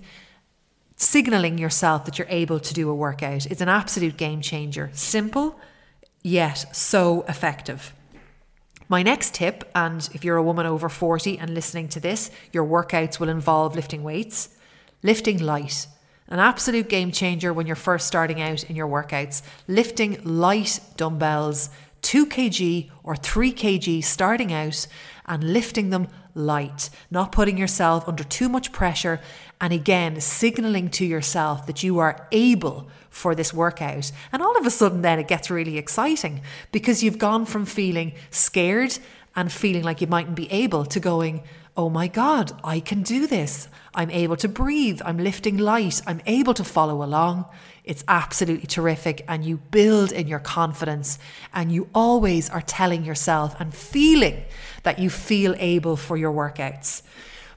signaling 0.95 1.59
yourself 1.59 2.05
that 2.05 2.19
you're 2.19 2.29
able 2.31 2.61
to 2.61 2.73
do 2.73 2.89
a 2.89 2.95
workout. 2.95 3.45
It's 3.47 3.61
an 3.61 3.69
absolute 3.69 4.17
game 4.17 4.41
changer. 4.41 4.91
Simple, 4.93 5.59
yet 6.23 6.65
so 6.75 7.23
effective. 7.29 7.93
My 8.89 9.03
next 9.03 9.35
tip, 9.35 9.69
and 9.75 10.09
if 10.15 10.25
you're 10.25 10.37
a 10.37 10.43
woman 10.43 10.67
over 10.67 10.89
40 10.89 11.37
and 11.37 11.53
listening 11.53 11.89
to 11.89 12.01
this, 12.01 12.31
your 12.53 12.65
workouts 12.65 13.19
will 13.19 13.29
involve 13.29 13.75
lifting 13.75 14.05
weights, 14.05 14.51
lifting 15.03 15.39
light. 15.39 15.89
An 16.29 16.39
absolute 16.39 16.89
game 16.89 17.11
changer 17.11 17.53
when 17.53 17.67
you're 17.67 17.75
first 17.75 18.07
starting 18.07 18.41
out 18.41 18.63
in 18.65 18.77
your 18.77 18.87
workouts. 18.87 19.43
Lifting 19.67 20.21
light 20.23 20.79
dumbbells, 20.97 21.71
2 22.03 22.27
kg 22.27 22.91
or 23.03 23.17
3 23.17 23.53
kg 23.53 24.05
starting 24.05 24.53
out, 24.53 24.87
and 25.27 25.53
lifting 25.53 25.91
them 25.91 26.09
light, 26.35 26.91
not 27.11 27.33
putting 27.33 27.57
yourself 27.57 28.09
under 28.09 28.25
too 28.25 28.49
much 28.49 28.73
pressure, 28.73 29.21
and 29.61 29.73
again, 29.73 30.21
signaling 30.21 30.89
to 30.91 31.05
yourself 31.05 31.67
that 31.67 31.83
you 31.83 31.99
are 31.99 32.27
able 32.33 32.89
for 33.09 33.35
this 33.35 33.55
workout. 33.55 34.11
And 34.33 34.43
all 34.43 34.57
of 34.59 34.67
a 34.67 34.71
sudden, 34.71 35.03
then 35.03 35.19
it 35.19 35.29
gets 35.29 35.51
really 35.51 35.79
exciting 35.79 36.41
because 36.73 37.03
you've 37.03 37.19
gone 37.19 37.47
from 37.47 37.65
feeling 37.65 38.13
scared 38.31 38.99
and 39.37 39.53
feeling 39.53 39.85
like 39.85 40.01
you 40.01 40.07
mightn't 40.07 40.35
be 40.35 40.51
able 40.51 40.85
to 40.87 41.01
going, 41.01 41.43
oh 41.77 41.89
my 41.89 42.07
God, 42.09 42.53
I 42.63 42.81
can 42.81 43.03
do 43.03 43.27
this. 43.27 43.69
I'm 43.95 44.11
able 44.11 44.37
to 44.37 44.49
breathe. 44.49 45.01
I'm 45.05 45.19
lifting 45.19 45.57
light. 45.57 46.03
I'm 46.07 46.21
able 46.27 46.55
to 46.55 46.65
follow 46.65 47.03
along. 47.03 47.47
It's 47.85 48.05
absolutely 48.09 48.67
terrific. 48.67 49.25
And 49.27 49.45
you 49.45 49.57
build 49.57 50.13
in 50.13 50.29
your 50.29 50.39
confidence 50.39 51.19
and 51.53 51.73
you 51.73 51.89
always 51.95 52.51
are 52.51 52.61
telling 52.61 53.05
yourself 53.05 53.57
and 53.59 53.75
feeling 53.75 54.43
that 54.83 54.99
you 54.99 55.11
feel 55.11 55.55
able 55.59 55.97
for 55.97 56.17
your 56.17 56.33
workouts. 56.33 57.03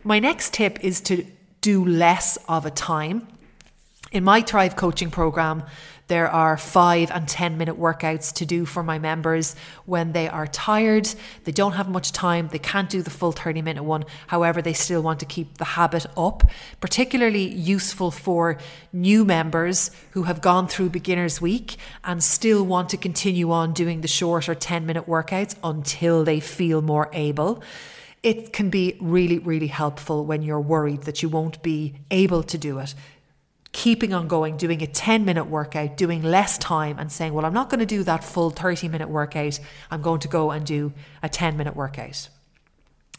My 0.03 0.19
next 0.19 0.53
tip 0.53 0.83
is 0.83 1.01
to 1.01 1.25
do 1.61 1.83
less 1.83 2.37
of 2.47 2.65
a 2.65 2.71
time. 2.71 3.27
In 4.11 4.23
my 4.23 4.41
Thrive 4.41 4.75
coaching 4.75 5.11
program, 5.11 5.63
there 6.07 6.29
are 6.29 6.55
five 6.55 7.09
and 7.11 7.27
10 7.27 7.57
minute 7.57 7.79
workouts 7.79 8.31
to 8.33 8.45
do 8.45 8.65
for 8.65 8.83
my 8.83 8.99
members 8.99 9.55
when 9.85 10.11
they 10.11 10.29
are 10.29 10.45
tired, 10.47 11.09
they 11.45 11.51
don't 11.51 11.73
have 11.73 11.89
much 11.89 12.11
time, 12.11 12.47
they 12.49 12.59
can't 12.59 12.89
do 12.89 13.01
the 13.01 13.09
full 13.09 13.31
30 13.31 13.61
minute 13.63 13.83
one. 13.83 14.05
However, 14.27 14.61
they 14.61 14.73
still 14.73 15.01
want 15.01 15.19
to 15.21 15.25
keep 15.25 15.57
the 15.57 15.65
habit 15.65 16.05
up. 16.15 16.43
Particularly 16.79 17.47
useful 17.47 18.11
for 18.11 18.57
new 18.93 19.25
members 19.25 19.89
who 20.11 20.23
have 20.23 20.41
gone 20.41 20.67
through 20.67 20.89
beginner's 20.89 21.41
week 21.41 21.77
and 22.03 22.23
still 22.23 22.63
want 22.63 22.89
to 22.89 22.97
continue 22.97 23.51
on 23.51 23.73
doing 23.73 24.01
the 24.01 24.07
shorter 24.07 24.53
10 24.53 24.85
minute 24.85 25.07
workouts 25.07 25.55
until 25.63 26.23
they 26.23 26.39
feel 26.39 26.81
more 26.81 27.09
able 27.13 27.63
it 28.23 28.51
can 28.51 28.71
be 28.71 28.97
really, 28.99 29.37
really 29.37 29.67
helpful 29.67 30.25
when 30.25 30.41
you're 30.41 30.59
worried 30.59 31.03
that 31.03 31.21
you 31.21 31.29
won't 31.29 31.61
be 31.61 31.93
able 32.09 32.41
to 32.41 32.57
do 32.57 32.79
it 32.79 32.95
keeping 33.75 34.13
on 34.13 34.25
going, 34.29 34.55
doing 34.55 34.81
a 34.81 34.87
10 34.87 35.25
minute 35.25 35.43
workout, 35.43 35.97
doing 35.97 36.23
less 36.23 36.57
time, 36.57 36.97
and 36.97 37.11
saying, 37.11 37.33
Well, 37.33 37.45
I'm 37.45 37.53
not 37.53 37.69
going 37.69 37.81
to 37.81 37.85
do 37.85 38.03
that 38.03 38.23
full 38.23 38.49
30 38.49 38.87
minute 38.87 39.09
workout. 39.09 39.59
I'm 39.91 40.01
going 40.01 40.21
to 40.21 40.29
go 40.29 40.51
and 40.51 40.65
do 40.65 40.93
a 41.21 41.27
10 41.27 41.57
minute 41.57 41.75
workout. 41.75 42.29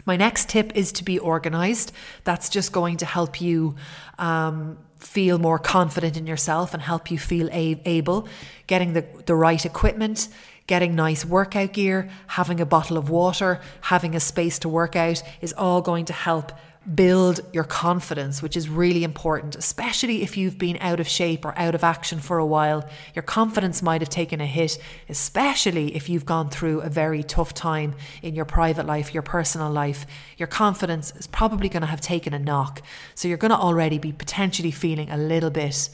My 0.06 0.16
next 0.16 0.48
tip 0.48 0.74
is 0.74 0.92
to 0.92 1.04
be 1.04 1.18
organized. 1.18 1.92
That's 2.24 2.48
just 2.48 2.72
going 2.72 2.96
to 2.98 3.06
help 3.06 3.38
you 3.38 3.76
um, 4.18 4.78
feel 4.98 5.38
more 5.38 5.58
confident 5.58 6.16
in 6.16 6.26
yourself 6.26 6.72
and 6.72 6.82
help 6.82 7.10
you 7.10 7.18
feel 7.18 7.50
a- 7.50 7.82
able. 7.84 8.26
Getting 8.66 8.94
the, 8.94 9.04
the 9.26 9.34
right 9.34 9.62
equipment, 9.62 10.28
getting 10.66 10.94
nice 10.94 11.22
workout 11.22 11.74
gear, 11.74 12.08
having 12.28 12.60
a 12.60 12.66
bottle 12.66 12.96
of 12.96 13.10
water, 13.10 13.60
having 13.82 14.14
a 14.14 14.20
space 14.20 14.58
to 14.60 14.70
work 14.70 14.96
out 14.96 15.22
is 15.42 15.52
all 15.52 15.82
going 15.82 16.06
to 16.06 16.14
help 16.14 16.52
build 16.94 17.40
your 17.52 17.64
confidence, 17.64 18.42
which 18.42 18.56
is 18.56 18.68
really 18.68 19.02
important, 19.02 19.56
especially 19.56 20.22
if 20.22 20.36
you've 20.36 20.56
been 20.56 20.78
out 20.80 21.00
of 21.00 21.08
shape 21.08 21.44
or 21.44 21.58
out 21.58 21.74
of 21.74 21.82
action 21.82 22.20
for 22.20 22.38
a 22.38 22.46
while. 22.46 22.88
Your 23.14 23.24
confidence 23.24 23.82
might 23.82 24.00
have 24.00 24.08
taken 24.08 24.40
a 24.40 24.46
hit, 24.46 24.78
especially 25.08 25.96
if 25.96 26.08
you've 26.08 26.24
gone 26.24 26.48
through 26.48 26.82
a 26.82 26.88
very 26.88 27.24
tough 27.24 27.52
time 27.54 27.94
in 28.22 28.36
your 28.36 28.44
private 28.44 28.86
life, 28.86 29.12
your 29.12 29.22
personal 29.22 29.70
life. 29.70 30.06
Your 30.38 30.46
confidence 30.46 31.12
is 31.16 31.26
probably 31.26 31.68
going 31.68 31.80
to 31.80 31.88
have 31.88 32.00
taken 32.00 32.32
a 32.32 32.38
knock. 32.38 32.82
So 33.14 33.26
you're 33.26 33.36
going 33.36 33.50
to 33.50 33.58
already 33.58 33.98
be 33.98 34.12
potentially 34.12 34.70
feeling 34.70 35.10
a 35.10 35.16
little 35.16 35.50
bit. 35.50 35.88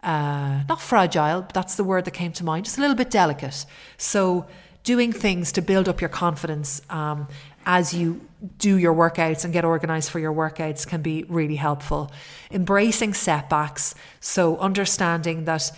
Uh, 0.00 0.62
not 0.68 0.80
fragile, 0.80 1.42
but 1.42 1.54
that's 1.54 1.74
the 1.74 1.82
word 1.82 2.04
that 2.04 2.12
came 2.12 2.30
to 2.32 2.44
mind, 2.44 2.66
just 2.66 2.78
a 2.78 2.80
little 2.80 2.94
bit 2.94 3.10
delicate. 3.10 3.66
So, 3.96 4.46
doing 4.88 5.12
things 5.12 5.52
to 5.52 5.60
build 5.60 5.86
up 5.86 6.00
your 6.00 6.08
confidence 6.08 6.80
um, 6.88 7.28
as 7.66 7.92
you 7.92 8.18
do 8.56 8.78
your 8.78 8.94
workouts 8.94 9.44
and 9.44 9.52
get 9.52 9.62
organized 9.62 10.08
for 10.08 10.18
your 10.18 10.32
workouts 10.32 10.86
can 10.86 11.02
be 11.02 11.24
really 11.28 11.56
helpful. 11.56 12.10
Embracing 12.50 13.12
setbacks, 13.12 13.94
so 14.18 14.56
understanding 14.56 15.44
that 15.44 15.70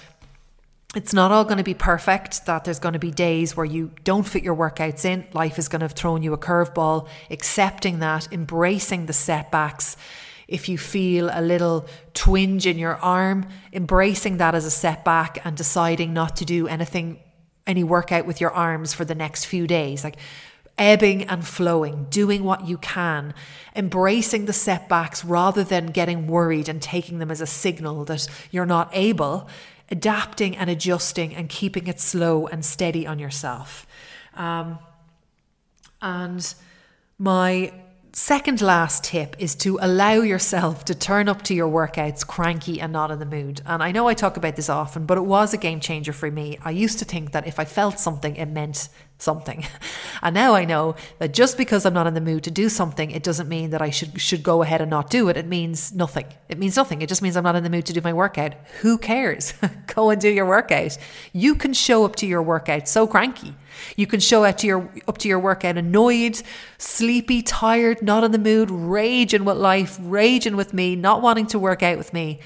it's 0.95 1.13
not 1.13 1.33
all 1.33 1.43
going 1.43 1.59
to 1.59 1.65
be 1.65 1.75
perfect, 1.75 2.47
that 2.47 2.63
there's 2.63 2.79
going 2.79 2.93
to 2.93 3.01
be 3.01 3.11
days 3.11 3.57
where 3.57 3.67
you 3.67 3.91
don't 4.05 4.23
fit 4.23 4.45
your 4.45 4.55
workouts 4.55 5.05
in, 5.05 5.27
life 5.33 5.59
is 5.59 5.67
going 5.67 5.81
to 5.81 5.87
have 5.87 5.95
thrown 5.95 6.23
you 6.23 6.33
a 6.33 6.39
curveball, 6.39 7.09
accepting 7.33 7.99
that, 7.99 8.33
embracing 8.33 9.07
the 9.07 9.13
setbacks. 9.13 9.97
If 10.47 10.69
you 10.69 10.79
feel 10.79 11.31
a 11.33 11.43
little 11.43 11.89
twinge 12.15 12.65
in 12.65 12.79
your 12.79 12.95
arm, 12.95 13.49
embracing 13.73 14.37
that 14.37 14.55
as 14.55 14.65
a 14.65 14.71
setback 14.71 15.45
and 15.45 15.57
deciding 15.57 16.13
not 16.13 16.37
to 16.37 16.45
do 16.45 16.69
anything, 16.69 17.19
any 17.67 17.85
workout 17.85 18.27
with 18.27 18.41
your 18.41 18.51
arms 18.51 18.93
for 18.93 19.05
the 19.05 19.15
next 19.15 19.45
few 19.45 19.67
days. 19.67 20.05
Like, 20.05 20.17
ebbing 20.79 21.25
and 21.25 21.47
flowing, 21.47 22.07
doing 22.09 22.43
what 22.43 22.67
you 22.67 22.79
can, 22.79 23.35
embracing 23.77 24.47
the 24.47 24.53
setbacks 24.53 25.25
rather 25.25 25.63
than 25.63 25.87
getting 25.87 26.27
worried 26.27 26.69
and 26.69 26.81
taking 26.81 27.19
them 27.19 27.31
as 27.31 27.41
a 27.41 27.47
signal 27.47 28.05
that 28.07 28.27
you're 28.51 28.67
not 28.67 28.89
able, 28.93 29.47
adapting 29.91 30.57
and 30.57 30.71
adjusting 30.71 31.35
and 31.35 31.49
keeping 31.51 31.87
it 31.87 32.01
slow 32.01 32.47
and 32.47 32.65
steady 32.65 33.07
on 33.07 33.19
yourself. 33.19 33.87
Um, 34.35 34.79
and 36.01 36.55
my 37.19 37.73
second 38.13 38.61
last 38.61 39.05
tip 39.05 39.37
is 39.39 39.55
to 39.57 39.79
allow 39.81 40.15
yourself 40.15 40.85
to 40.87 40.95
turn 40.95 41.29
up 41.29 41.43
to 41.43 41.55
your 41.55 41.69
workouts 41.69 42.27
cranky 42.27 42.81
and 42.81 42.93
not 42.93 43.11
in 43.11 43.19
the 43.19 43.27
mood. 43.27 43.61
And 43.67 43.83
I 43.83 43.93
know 43.93 44.09
I 44.09 44.15
talk 44.15 44.37
about 44.37 44.57
this 44.57 44.69
often, 44.69 45.07
but 45.07 45.19
it 45.19 45.25
was 45.25 45.55
a 45.55 45.59
game 45.59 45.81
changer 45.81 46.13
for 46.13 46.31
me. 46.31 46.59
I 46.65 46.71
used 46.71 46.99
to 46.99 47.05
think 47.05 47.33
that 47.33 47.47
if 47.47 47.59
I 47.59 47.65
felt 47.65 47.99
something, 47.99 48.37
it 48.37 48.47
meant 48.47 48.89
something. 49.23 49.67
And 50.23 50.35
now 50.35 50.55
I 50.55 50.67
know 50.67 50.97
that 51.19 51.33
just 51.33 51.57
because 51.57 51.87
I'm 51.87 51.95
not 51.95 52.07
in 52.07 52.13
the 52.13 52.21
mood 52.21 52.45
to 52.45 52.51
do 52.51 52.69
something, 52.69 53.11
it 53.11 53.23
doesn't 53.23 53.49
mean 53.49 53.71
that 53.71 53.81
I 53.81 53.89
should 53.89 54.21
should 54.21 54.43
go 54.43 54.63
ahead 54.63 54.83
and 54.83 54.91
not 54.91 55.09
do 55.09 55.31
it. 55.31 55.37
It 55.39 55.47
means 55.47 55.95
nothing. 55.95 56.27
It 56.51 56.59
means 56.59 56.77
nothing. 56.77 57.01
It 57.01 57.09
just 57.09 57.23
means 57.23 57.39
I'm 57.39 57.45
not 57.45 57.57
in 57.57 57.65
the 57.65 57.71
mood 57.71 57.87
to 57.87 57.95
do 57.95 58.03
my 58.03 58.13
workout. 58.13 58.53
Who 58.83 58.99
cares? 58.99 59.55
go 59.95 60.11
and 60.11 60.21
do 60.21 60.29
your 60.29 60.45
workout. 60.45 60.99
You 61.33 61.55
can 61.55 61.73
show 61.73 62.05
up 62.05 62.17
to 62.17 62.27
your 62.27 62.43
workout 62.43 62.87
so 62.87 63.07
cranky. 63.07 63.55
You 63.97 64.07
can 64.07 64.21
show 64.21 64.45
up 64.45 64.59
to 64.59 64.67
your 64.67 64.91
up 65.09 65.17
to 65.19 65.29
your 65.29 65.39
workout 65.39 65.79
annoyed, 65.79 66.43
sleepy, 66.77 67.41
tired, 67.41 68.03
not 68.03 68.25
in 68.25 68.33
the 68.33 68.39
mood, 68.39 68.71
raging 68.71 69.47
with 69.47 69.57
life, 69.57 69.99
raging 70.03 70.55
with 70.55 70.75
me, 70.75 70.97
not 70.97 71.23
wanting 71.23 71.47
to 71.47 71.59
work 71.59 71.83
out 71.83 71.97
with 71.97 72.13
me. 72.13 72.41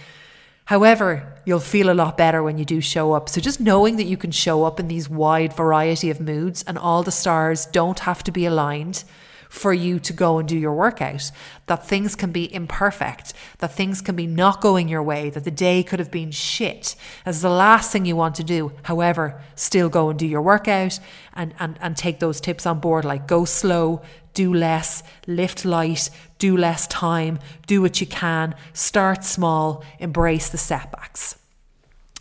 However, 0.67 1.35
you'll 1.45 1.61
feel 1.61 1.91
a 1.91 1.95
lot 1.95 2.17
better 2.17 2.43
when 2.43 2.57
you 2.57 2.65
do 2.65 2.81
show 2.81 3.13
up. 3.13 3.29
So 3.29 3.41
just 3.41 3.61
knowing 3.61 3.97
that 3.97 4.05
you 4.05 4.17
can 4.17 4.31
show 4.31 4.65
up 4.65 4.81
in 4.81 4.89
these 4.89 5.11
wide 5.11 5.53
variety 5.53 6.11
of 6.11 6.21
moods 6.21 6.63
and 6.67 6.79
all 6.79 7.03
the 7.03 7.13
stars 7.13 7.67
don't 7.67 8.01
have 8.01 8.25
to 8.25 8.33
be 8.33 8.47
aligned 8.47 9.05
for 9.55 9.73
you 9.73 10.01
to 10.01 10.13
go 10.13 10.39
and 10.39 10.49
do 10.49 10.59
your 10.59 10.75
workout. 10.75 11.31
That 11.67 11.87
things 11.87 12.17
can 12.17 12.33
be 12.33 12.53
imperfect, 12.53 13.35
that 13.59 13.73
things 13.73 14.01
can 14.01 14.17
be 14.17 14.27
not 14.27 14.61
going 14.61 14.89
your 14.89 15.03
way, 15.03 15.31
that 15.31 15.45
the 15.45 15.51
day 15.51 15.83
could 15.83 16.01
have 16.01 16.11
been 16.11 16.33
shit. 16.33 16.97
As 17.25 17.41
the 17.41 17.51
last 17.51 17.93
thing 17.93 18.05
you 18.05 18.17
want 18.17 18.35
to 18.37 18.45
do. 18.45 18.73
However, 18.85 19.41
still 19.55 19.89
go 19.89 20.11
and 20.11 20.19
do 20.19 20.27
your 20.27 20.43
workout 20.43 20.99
and, 21.35 21.55
and, 21.61 21.79
and 21.81 21.97
take 21.97 22.19
those 22.19 22.41
tips 22.41 22.67
on 22.67 22.81
board 22.81 23.05
like 23.05 23.29
go 23.29 23.45
slow, 23.45 24.03
do 24.33 24.53
less, 24.53 25.05
lift 25.29 25.65
light, 25.65 26.11
do 26.45 26.59
less 26.59 26.87
time, 26.89 27.39
do 27.67 27.81
what 27.81 28.03
you 28.03 28.07
can, 28.07 28.55
start 28.75 29.25
small, 29.25 29.83
embrace 29.99 30.51
the 30.51 30.59
setbacks. 30.59 31.39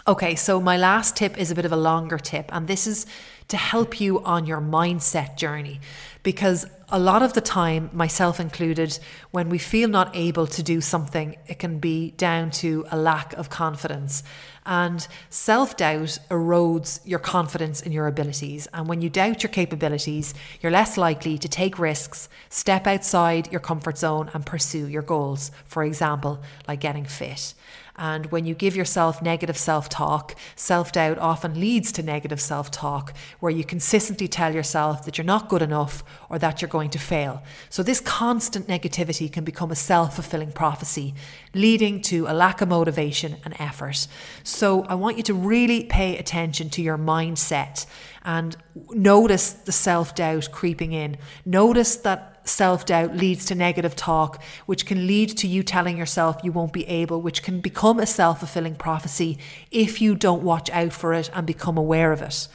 Okay, 0.07 0.33
so 0.35 0.61
my 0.61 0.77
last 0.77 1.17
tip 1.17 1.37
is 1.37 1.51
a 1.51 1.55
bit 1.55 1.65
of 1.65 1.73
a 1.73 1.81
longer 1.91 2.17
tip, 2.17 2.45
and 2.55 2.65
this 2.65 2.87
is 2.87 3.05
to 3.49 3.57
help 3.57 3.99
you 3.99 4.23
on 4.23 4.45
your 4.45 4.61
mindset 4.61 5.35
journey 5.35 5.81
because 6.23 6.65
a 6.93 6.99
lot 6.99 7.23
of 7.23 7.33
the 7.33 7.41
time, 7.41 7.89
myself 7.91 8.39
included, 8.39 8.99
when 9.31 9.49
we 9.49 9.57
feel 9.57 9.89
not 9.89 10.15
able 10.15 10.45
to 10.45 10.61
do 10.61 10.79
something, 10.79 11.35
it 11.47 11.57
can 11.57 11.79
be 11.79 12.11
down 12.11 12.51
to 12.51 12.85
a 12.91 12.97
lack 12.97 13.33
of 13.33 13.49
confidence. 13.49 14.21
And 14.63 15.05
self 15.31 15.75
doubt 15.75 16.19
erodes 16.29 16.99
your 17.03 17.17
confidence 17.17 17.81
in 17.81 17.91
your 17.91 18.05
abilities. 18.05 18.67
And 18.73 18.87
when 18.87 19.01
you 19.01 19.09
doubt 19.09 19.41
your 19.41 19.49
capabilities, 19.49 20.35
you're 20.61 20.71
less 20.71 20.95
likely 20.95 21.39
to 21.39 21.49
take 21.49 21.79
risks, 21.79 22.29
step 22.49 22.85
outside 22.85 23.51
your 23.51 23.59
comfort 23.59 23.97
zone, 23.97 24.29
and 24.35 24.45
pursue 24.45 24.87
your 24.87 25.01
goals. 25.01 25.49
For 25.65 25.83
example, 25.83 26.43
like 26.67 26.79
getting 26.79 27.05
fit. 27.05 27.55
And 27.95 28.25
when 28.27 28.45
you 28.45 28.55
give 28.55 28.75
yourself 28.75 29.21
negative 29.21 29.57
self 29.57 29.87
talk, 29.87 30.35
self 30.55 30.91
doubt 30.91 31.19
often 31.19 31.59
leads 31.59 31.91
to 31.93 32.03
negative 32.03 32.41
self 32.41 32.71
talk, 32.71 33.13
where 33.39 33.51
you 33.51 33.63
consistently 33.63 34.27
tell 34.27 34.53
yourself 34.53 35.05
that 35.05 35.17
you're 35.17 35.25
not 35.25 35.47
good 35.47 35.61
enough 35.61 36.03
or 36.29 36.39
that 36.39 36.61
you're 36.61 36.69
going 36.69 36.89
to 36.91 36.99
fail. 36.99 37.43
So, 37.69 37.83
this 37.83 37.99
constant 37.99 38.67
negativity 38.67 39.31
can 39.31 39.43
become 39.43 39.69
a 39.69 39.75
self 39.75 40.15
fulfilling 40.15 40.51
prophecy, 40.51 41.13
leading 41.53 42.01
to 42.03 42.25
a 42.27 42.33
lack 42.33 42.61
of 42.61 42.69
motivation 42.69 43.37
and 43.45 43.55
effort. 43.59 44.07
So, 44.43 44.85
I 44.85 44.95
want 44.95 45.17
you 45.17 45.23
to 45.23 45.33
really 45.35 45.83
pay 45.83 46.17
attention 46.17 46.69
to 46.71 46.81
your 46.81 46.97
mindset 46.97 47.85
and 48.23 48.57
notice 48.89 49.51
the 49.51 49.71
self 49.71 50.15
doubt 50.15 50.49
creeping 50.51 50.93
in. 50.93 51.17
Notice 51.45 51.95
that 51.97 52.32
self 52.43 52.85
doubt 52.85 53.15
leads 53.15 53.45
to 53.45 53.55
negative 53.55 53.95
talk, 53.95 54.41
which 54.65 54.85
can 54.85 55.07
lead 55.07 55.37
to 55.37 55.47
you 55.47 55.63
telling 55.63 55.97
yourself 55.97 56.43
you 56.43 56.51
won't 56.51 56.73
be 56.73 56.87
able, 56.87 57.21
which 57.21 57.43
can 57.43 57.59
become 57.59 57.99
a 57.99 58.05
self 58.05 58.39
fulfilling 58.39 58.75
prophecy 58.75 59.37
if 59.71 60.01
you 60.01 60.15
don't 60.15 60.43
watch 60.43 60.69
out 60.71 60.93
for 60.93 61.13
it 61.13 61.29
and 61.33 61.47
become 61.47 61.77
aware 61.77 62.11
of 62.11 62.21
it. 62.21 62.47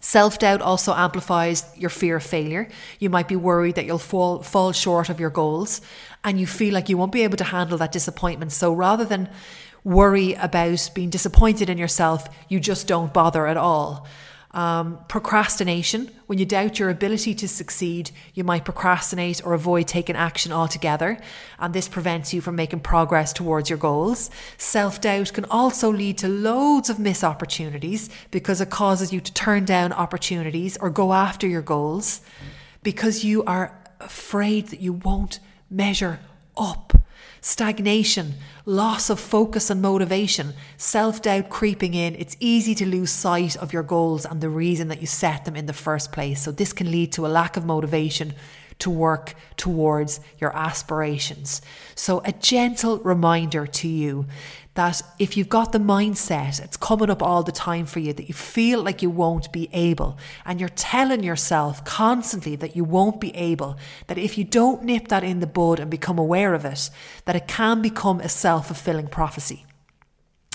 Self 0.00 0.38
doubt 0.38 0.60
also 0.62 0.94
amplifies 0.94 1.64
your 1.76 1.90
fear 1.90 2.16
of 2.16 2.22
failure. 2.22 2.68
You 3.00 3.10
might 3.10 3.26
be 3.26 3.34
worried 3.34 3.74
that 3.74 3.86
you'll 3.86 3.98
fall, 3.98 4.42
fall 4.42 4.70
short 4.72 5.08
of 5.08 5.18
your 5.18 5.30
goals 5.30 5.80
and 6.22 6.38
you 6.38 6.46
feel 6.46 6.72
like 6.72 6.88
you 6.88 6.96
won't 6.96 7.12
be 7.12 7.22
able 7.22 7.36
to 7.38 7.44
handle 7.44 7.78
that 7.78 7.90
disappointment. 7.92 8.52
So 8.52 8.72
rather 8.72 9.04
than 9.04 9.28
worry 9.82 10.34
about 10.34 10.90
being 10.94 11.10
disappointed 11.10 11.70
in 11.70 11.78
yourself, 11.78 12.28
you 12.48 12.60
just 12.60 12.86
don't 12.86 13.12
bother 13.12 13.46
at 13.46 13.56
all. 13.56 14.06
Um, 14.56 15.00
procrastination, 15.06 16.10
when 16.28 16.38
you 16.38 16.46
doubt 16.46 16.78
your 16.78 16.88
ability 16.88 17.34
to 17.34 17.46
succeed, 17.46 18.10
you 18.32 18.42
might 18.42 18.64
procrastinate 18.64 19.44
or 19.44 19.52
avoid 19.52 19.86
taking 19.86 20.16
action 20.16 20.50
altogether, 20.50 21.18
and 21.58 21.74
this 21.74 21.88
prevents 21.88 22.32
you 22.32 22.40
from 22.40 22.56
making 22.56 22.80
progress 22.80 23.34
towards 23.34 23.68
your 23.68 23.78
goals. 23.78 24.30
Self 24.56 24.98
doubt 25.02 25.34
can 25.34 25.44
also 25.50 25.92
lead 25.92 26.16
to 26.18 26.28
loads 26.28 26.88
of 26.88 26.98
missed 26.98 27.22
opportunities 27.22 28.08
because 28.30 28.62
it 28.62 28.70
causes 28.70 29.12
you 29.12 29.20
to 29.20 29.34
turn 29.34 29.66
down 29.66 29.92
opportunities 29.92 30.78
or 30.78 30.88
go 30.88 31.12
after 31.12 31.46
your 31.46 31.60
goals 31.60 32.22
because 32.82 33.22
you 33.22 33.44
are 33.44 33.78
afraid 34.00 34.68
that 34.68 34.80
you 34.80 34.94
won't 34.94 35.38
measure 35.68 36.18
up 36.56 36.94
stagnation, 37.46 38.34
loss 38.64 39.08
of 39.08 39.20
focus 39.20 39.70
and 39.70 39.80
motivation, 39.80 40.52
self 40.76 41.22
doubt 41.22 41.48
creeping 41.48 41.94
in, 41.94 42.16
it's 42.16 42.36
easy 42.40 42.74
to 42.74 42.84
lose 42.84 43.12
sight 43.12 43.56
of 43.56 43.72
your 43.72 43.84
goals 43.84 44.26
and 44.26 44.40
the 44.40 44.48
reason 44.48 44.88
that 44.88 45.00
you 45.00 45.06
set 45.06 45.44
them 45.44 45.54
in 45.54 45.66
the 45.66 45.72
first 45.72 46.10
place. 46.10 46.42
So, 46.42 46.50
this 46.50 46.72
can 46.72 46.90
lead 46.90 47.12
to 47.12 47.24
a 47.24 47.28
lack 47.28 47.56
of 47.56 47.64
motivation 47.64 48.34
to 48.78 48.90
work 48.90 49.34
towards 49.56 50.20
your 50.38 50.54
aspirations. 50.56 51.62
So, 51.94 52.20
a 52.24 52.32
gentle 52.32 52.98
reminder 52.98 53.66
to 53.66 53.88
you 53.88 54.26
that 54.74 55.02
if 55.18 55.36
you've 55.36 55.48
got 55.48 55.72
the 55.72 55.78
mindset, 55.78 56.62
it's 56.62 56.76
coming 56.76 57.08
up 57.08 57.22
all 57.22 57.42
the 57.42 57.52
time 57.52 57.86
for 57.86 57.98
you 57.98 58.12
that 58.12 58.28
you 58.28 58.34
feel 58.34 58.82
like 58.82 59.00
you 59.02 59.08
won't 59.10 59.50
be 59.50 59.68
able, 59.72 60.18
and 60.44 60.60
you're 60.60 60.68
telling 60.68 61.22
yourself 61.22 61.84
constantly 61.84 62.56
that 62.56 62.76
you 62.76 62.84
won't 62.84 63.20
be 63.20 63.34
able, 63.34 63.76
that 64.06 64.18
if 64.18 64.36
you 64.36 64.44
don't 64.44 64.84
nip 64.84 65.08
that 65.08 65.24
in 65.24 65.40
the 65.40 65.46
bud 65.46 65.80
and 65.80 65.90
become 65.90 66.18
aware 66.18 66.54
of 66.54 66.64
it, 66.64 66.90
that 67.24 67.36
it 67.36 67.48
can 67.48 67.80
become 67.80 68.20
a 68.20 68.28
self 68.28 68.66
fulfilling 68.66 69.08
prophecy. 69.08 69.64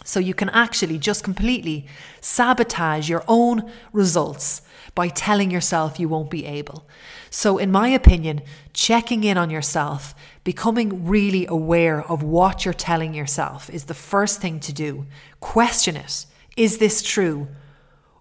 So 0.04 0.20
you 0.20 0.34
can 0.34 0.50
actually 0.50 0.98
just 0.98 1.24
completely 1.24 1.86
sabotage 2.22 3.10
your 3.10 3.24
own 3.28 3.72
results 3.94 4.62
by 4.94 5.08
telling 5.08 5.52
yourself 5.52 6.00
you 6.00 6.10
won't 6.10 6.30
be 6.30 6.46
able. 6.46 6.86
So, 7.30 7.58
in 7.58 7.72
my 7.72 7.88
opinion, 7.90 8.42
checking 8.74 9.24
in 9.24 9.38
on 9.38 9.50
yourself, 9.50 10.14
becoming 10.44 11.08
really 11.08 11.46
aware 11.46 12.04
of 12.04 12.24
what 12.24 12.66
you're 12.66 12.74
telling 12.74 13.14
yourself 13.14 13.70
is 13.70 13.86
the 13.86 13.94
first 13.94 14.42
thing 14.42 14.60
to 14.62 14.74
do. 14.74 15.06
Question 15.40 15.96
it. 15.96 16.26
Is 16.58 16.78
this 16.78 17.02
true? 17.02 17.48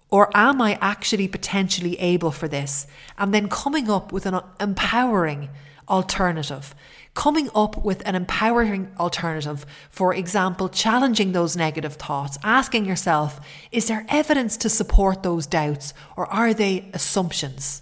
Or 0.09 0.29
am 0.35 0.61
I 0.61 0.77
actually 0.81 1.27
potentially 1.27 1.97
able 1.99 2.31
for 2.31 2.47
this? 2.47 2.87
And 3.17 3.33
then 3.33 3.47
coming 3.49 3.89
up 3.89 4.11
with 4.11 4.25
an 4.25 4.39
empowering 4.59 5.49
alternative. 5.87 6.75
Coming 7.13 7.49
up 7.53 7.83
with 7.83 8.07
an 8.07 8.15
empowering 8.15 8.89
alternative, 8.97 9.65
for 9.89 10.13
example, 10.13 10.69
challenging 10.69 11.33
those 11.33 11.57
negative 11.57 11.95
thoughts, 11.95 12.37
asking 12.41 12.85
yourself, 12.85 13.41
is 13.69 13.87
there 13.87 14.05
evidence 14.07 14.55
to 14.57 14.69
support 14.69 15.21
those 15.21 15.45
doubts 15.45 15.93
or 16.15 16.25
are 16.27 16.53
they 16.53 16.89
assumptions? 16.93 17.81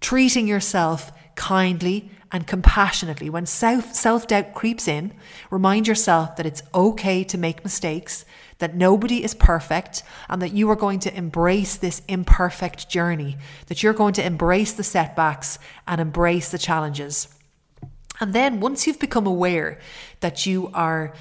Treating 0.00 0.48
yourself 0.48 1.12
kindly 1.34 2.10
and 2.32 2.46
compassionately. 2.46 3.28
When 3.28 3.44
self 3.44 4.26
doubt 4.26 4.54
creeps 4.54 4.88
in, 4.88 5.12
remind 5.50 5.86
yourself 5.86 6.36
that 6.36 6.46
it's 6.46 6.62
okay 6.74 7.22
to 7.24 7.36
make 7.36 7.64
mistakes, 7.64 8.24
that 8.58 8.74
nobody 8.74 9.22
is 9.22 9.34
perfect, 9.34 10.02
and 10.28 10.40
that 10.40 10.52
you 10.52 10.70
are 10.70 10.76
going 10.76 11.00
to 11.00 11.14
embrace 11.14 11.76
this 11.76 12.00
imperfect 12.08 12.88
journey, 12.88 13.36
that 13.66 13.82
you're 13.82 13.92
going 13.92 14.14
to 14.14 14.24
embrace 14.24 14.72
the 14.72 14.84
setbacks 14.84 15.58
and 15.86 16.00
embrace 16.00 16.50
the 16.50 16.58
challenges. 16.58 17.28
And 18.20 18.32
then 18.32 18.60
once 18.60 18.86
you've 18.86 18.98
become 18.98 19.26
aware 19.26 19.78
that 20.20 20.44
you 20.46 20.70
are 20.74 21.14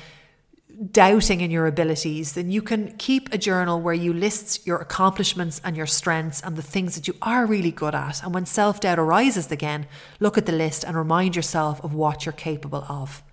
doubting 0.91 1.41
in 1.41 1.51
your 1.51 1.65
abilities, 1.67 2.33
then 2.33 2.51
you 2.51 2.62
can 2.62 2.95
keep 2.97 3.33
a 3.33 3.38
journal 3.38 3.81
where 3.81 3.93
you 3.93 4.13
list 4.13 4.65
your 4.65 4.77
accomplishments 4.77 5.59
and 5.63 5.75
your 5.75 5.85
strengths 5.85 6.41
and 6.41 6.55
the 6.55 6.62
things 6.62 6.95
that 6.95 7.07
you 7.07 7.15
are 7.21 7.45
really 7.45 7.71
good 7.71 7.95
at. 7.95 8.23
And 8.23 8.33
when 8.33 8.45
self 8.45 8.79
doubt 8.79 8.99
arises 8.99 9.51
again, 9.51 9.88
look 10.19 10.38
at 10.38 10.45
the 10.45 10.51
list 10.51 10.83
and 10.83 10.95
remind 10.95 11.35
yourself 11.35 11.83
of 11.83 11.93
what 11.93 12.25
you're 12.25 12.33
capable 12.33 12.85
of. 12.88 13.23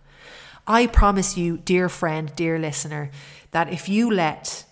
I 0.67 0.87
promise 0.87 1.37
you, 1.37 1.59
dear 1.59 1.89
friend, 1.89 2.33
dear 2.35 2.59
listener, 2.59 3.11
that 3.53 3.73
if 3.73 3.89
you 3.89 4.11
let 4.11 4.65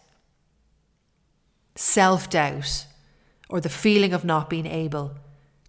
self 1.76 2.28
doubt 2.30 2.86
or 3.48 3.60
the 3.60 3.68
feeling 3.68 4.12
of 4.12 4.24
not 4.24 4.50
being 4.50 4.66
able 4.66 5.14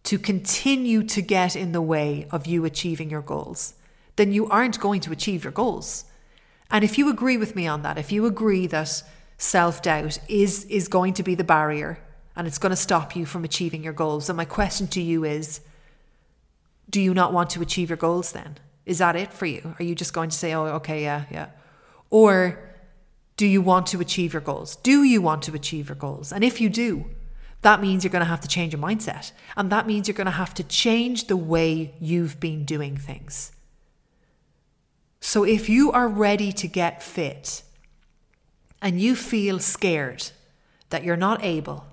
to 0.06 0.20
continue 0.20 1.04
to 1.04 1.22
get 1.22 1.56
in 1.56 1.72
the 1.72 1.82
way 1.82 2.28
of 2.32 2.48
you 2.48 2.64
achieving 2.64 3.10
your 3.10 3.22
goals, 3.22 3.74
then 4.16 4.32
you 4.32 4.48
aren't 4.48 4.80
going 4.80 5.02
to 5.02 5.12
achieve 5.12 5.44
your 5.44 5.52
goals. 5.52 6.06
And 6.72 6.84
if 6.84 6.98
you 6.98 7.10
agree 7.10 7.38
with 7.38 7.56
me 7.56 7.68
on 7.68 7.82
that, 7.82 7.98
if 7.98 8.12
you 8.12 8.26
agree 8.26 8.68
that 8.68 9.04
self 9.38 9.82
doubt 9.82 10.20
is, 10.30 10.64
is 10.66 10.88
going 10.88 11.14
to 11.16 11.24
be 11.24 11.36
the 11.36 11.44
barrier 11.44 12.00
and 12.36 12.48
it's 12.48 12.58
going 12.58 12.72
to 12.72 12.76
stop 12.76 13.16
you 13.16 13.26
from 13.26 13.44
achieving 13.44 13.84
your 13.84 13.94
goals, 13.94 14.28
then 14.28 14.36
my 14.36 14.46
question 14.46 14.88
to 14.88 15.02
you 15.02 15.24
is 15.24 15.62
do 16.90 17.02
you 17.02 17.14
not 17.14 17.34
want 17.34 17.50
to 17.52 17.62
achieve 17.62 17.90
your 17.90 17.98
goals 17.98 18.32
then? 18.32 18.58
Is 18.86 19.00
that 19.00 19.16
it 19.16 19.34
for 19.34 19.48
you? 19.48 19.76
Are 19.80 19.84
you 19.84 19.96
just 19.96 20.14
going 20.14 20.30
to 20.30 20.38
say, 20.38 20.54
oh, 20.54 20.66
okay, 20.76 21.02
yeah, 21.02 21.26
yeah? 21.32 21.48
Or 22.12 22.60
do 23.38 23.48
you 23.48 23.62
want 23.62 23.88
to 23.88 24.00
achieve 24.00 24.34
your 24.34 24.42
goals? 24.42 24.76
Do 24.78 25.04
you 25.04 25.22
want 25.22 25.42
to 25.44 25.56
achieve 25.56 25.90
your 25.90 25.96
goals? 25.96 26.32
And 26.32 26.44
if 26.44 26.62
you 26.62 26.70
do, 26.70 27.06
that 27.66 27.82
means 27.82 28.04
you're 28.04 28.12
going 28.12 28.20
to 28.20 28.30
have 28.30 28.42
to 28.42 28.48
change 28.48 28.74
your 28.74 28.82
mindset. 28.82 29.32
And 29.58 29.72
that 29.72 29.88
means 29.88 30.08
you're 30.08 30.14
going 30.14 30.26
to 30.26 30.32
have 30.32 30.54
to 30.54 30.64
change 30.64 31.26
the 31.26 31.36
way 31.36 31.96
you've 32.00 32.40
been 32.40 32.64
doing 32.64 32.96
things. 32.96 33.54
So 35.20 35.44
if 35.44 35.68
you 35.68 35.92
are 35.92 36.08
ready 36.08 36.52
to 36.52 36.68
get 36.68 37.02
fit 37.02 37.64
and 38.84 39.02
you 39.02 39.16
feel 39.16 39.58
scared 39.58 40.30
that 40.92 41.04
you're 41.04 41.18
not 41.18 41.44
able, 41.44 41.88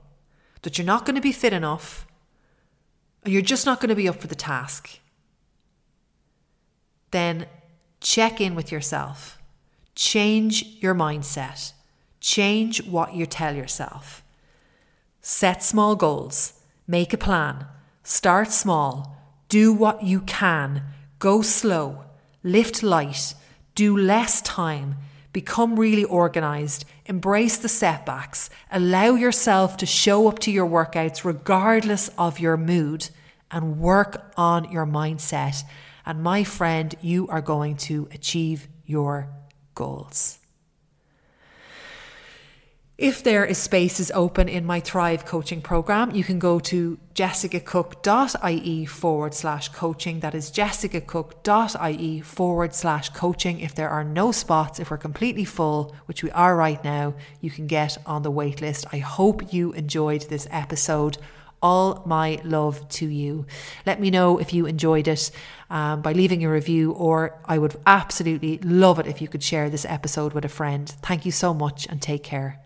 that 0.60 0.76
you're 0.76 0.86
not 0.86 1.06
going 1.06 1.14
to 1.14 1.22
be 1.22 1.32
fit 1.32 1.54
enough, 1.54 2.06
or 3.24 3.30
you're 3.30 3.40
just 3.40 3.64
not 3.64 3.80
going 3.80 3.88
to 3.88 3.94
be 3.94 4.06
up 4.06 4.20
for 4.20 4.26
the 4.26 4.34
task, 4.34 4.98
then 7.12 7.46
check 8.02 8.42
in 8.42 8.54
with 8.54 8.70
yourself. 8.70 9.40
Change 9.94 10.66
your 10.80 10.94
mindset. 10.94 11.72
Change 12.20 12.86
what 12.86 13.14
you 13.14 13.24
tell 13.24 13.56
yourself. 13.56 14.21
Set 15.22 15.62
small 15.62 15.96
goals. 15.96 16.60
Make 16.86 17.14
a 17.14 17.18
plan. 17.18 17.64
Start 18.02 18.50
small. 18.50 19.16
Do 19.48 19.72
what 19.72 20.02
you 20.02 20.20
can. 20.20 20.82
Go 21.18 21.40
slow 21.40 22.04
lift 22.42 22.82
light, 22.82 23.34
do 23.74 23.96
less 23.96 24.42
time, 24.42 24.96
become 25.32 25.78
really 25.78 26.04
organized, 26.04 26.84
embrace 27.06 27.56
the 27.56 27.68
setbacks, 27.68 28.50
allow 28.70 29.14
yourself 29.14 29.76
to 29.78 29.86
show 29.86 30.28
up 30.28 30.38
to 30.40 30.50
your 30.50 30.68
workouts 30.68 31.24
regardless 31.24 32.08
of 32.18 32.38
your 32.38 32.56
mood, 32.56 33.08
and 33.50 33.78
work 33.78 34.32
on 34.36 34.70
your 34.70 34.86
mindset. 34.86 35.62
And 36.04 36.22
my 36.22 36.42
friend, 36.42 36.94
you 37.00 37.28
are 37.28 37.42
going 37.42 37.76
to 37.88 38.08
achieve 38.12 38.66
your 38.86 39.28
goals. 39.74 40.38
If 43.02 43.24
there 43.24 43.44
is 43.44 43.58
spaces 43.58 44.12
open 44.14 44.48
in 44.48 44.64
my 44.64 44.78
Thrive 44.78 45.24
coaching 45.24 45.60
program, 45.60 46.12
you 46.12 46.22
can 46.22 46.38
go 46.38 46.60
to 46.60 47.00
jessicacooke.ie 47.16 48.86
forward 48.86 49.34
slash 49.34 49.70
coaching. 49.70 50.20
That 50.20 50.36
is 50.36 50.52
jessicacooke.ie 50.52 52.20
forward 52.20 52.74
slash 52.76 53.08
coaching. 53.08 53.58
If 53.58 53.74
there 53.74 53.88
are 53.88 54.04
no 54.04 54.30
spots, 54.30 54.78
if 54.78 54.88
we're 54.88 54.98
completely 54.98 55.44
full, 55.44 55.96
which 56.06 56.22
we 56.22 56.30
are 56.30 56.54
right 56.54 56.82
now, 56.84 57.14
you 57.40 57.50
can 57.50 57.66
get 57.66 57.98
on 58.06 58.22
the 58.22 58.30
wait 58.30 58.60
list. 58.60 58.86
I 58.92 58.98
hope 58.98 59.52
you 59.52 59.72
enjoyed 59.72 60.28
this 60.28 60.46
episode. 60.52 61.18
All 61.60 62.04
my 62.06 62.40
love 62.44 62.88
to 62.90 63.08
you. 63.08 63.46
Let 63.84 64.00
me 64.00 64.10
know 64.10 64.38
if 64.38 64.52
you 64.52 64.66
enjoyed 64.66 65.08
it 65.08 65.32
um, 65.70 66.02
by 66.02 66.12
leaving 66.12 66.44
a 66.44 66.50
review, 66.50 66.92
or 66.92 67.40
I 67.46 67.58
would 67.58 67.74
absolutely 67.84 68.58
love 68.58 69.00
it 69.00 69.08
if 69.08 69.20
you 69.20 69.26
could 69.26 69.42
share 69.42 69.68
this 69.70 69.86
episode 69.86 70.34
with 70.34 70.44
a 70.44 70.48
friend. 70.48 70.88
Thank 71.02 71.26
you 71.26 71.32
so 71.32 71.52
much 71.52 71.88
and 71.88 72.00
take 72.00 72.22
care. 72.22 72.61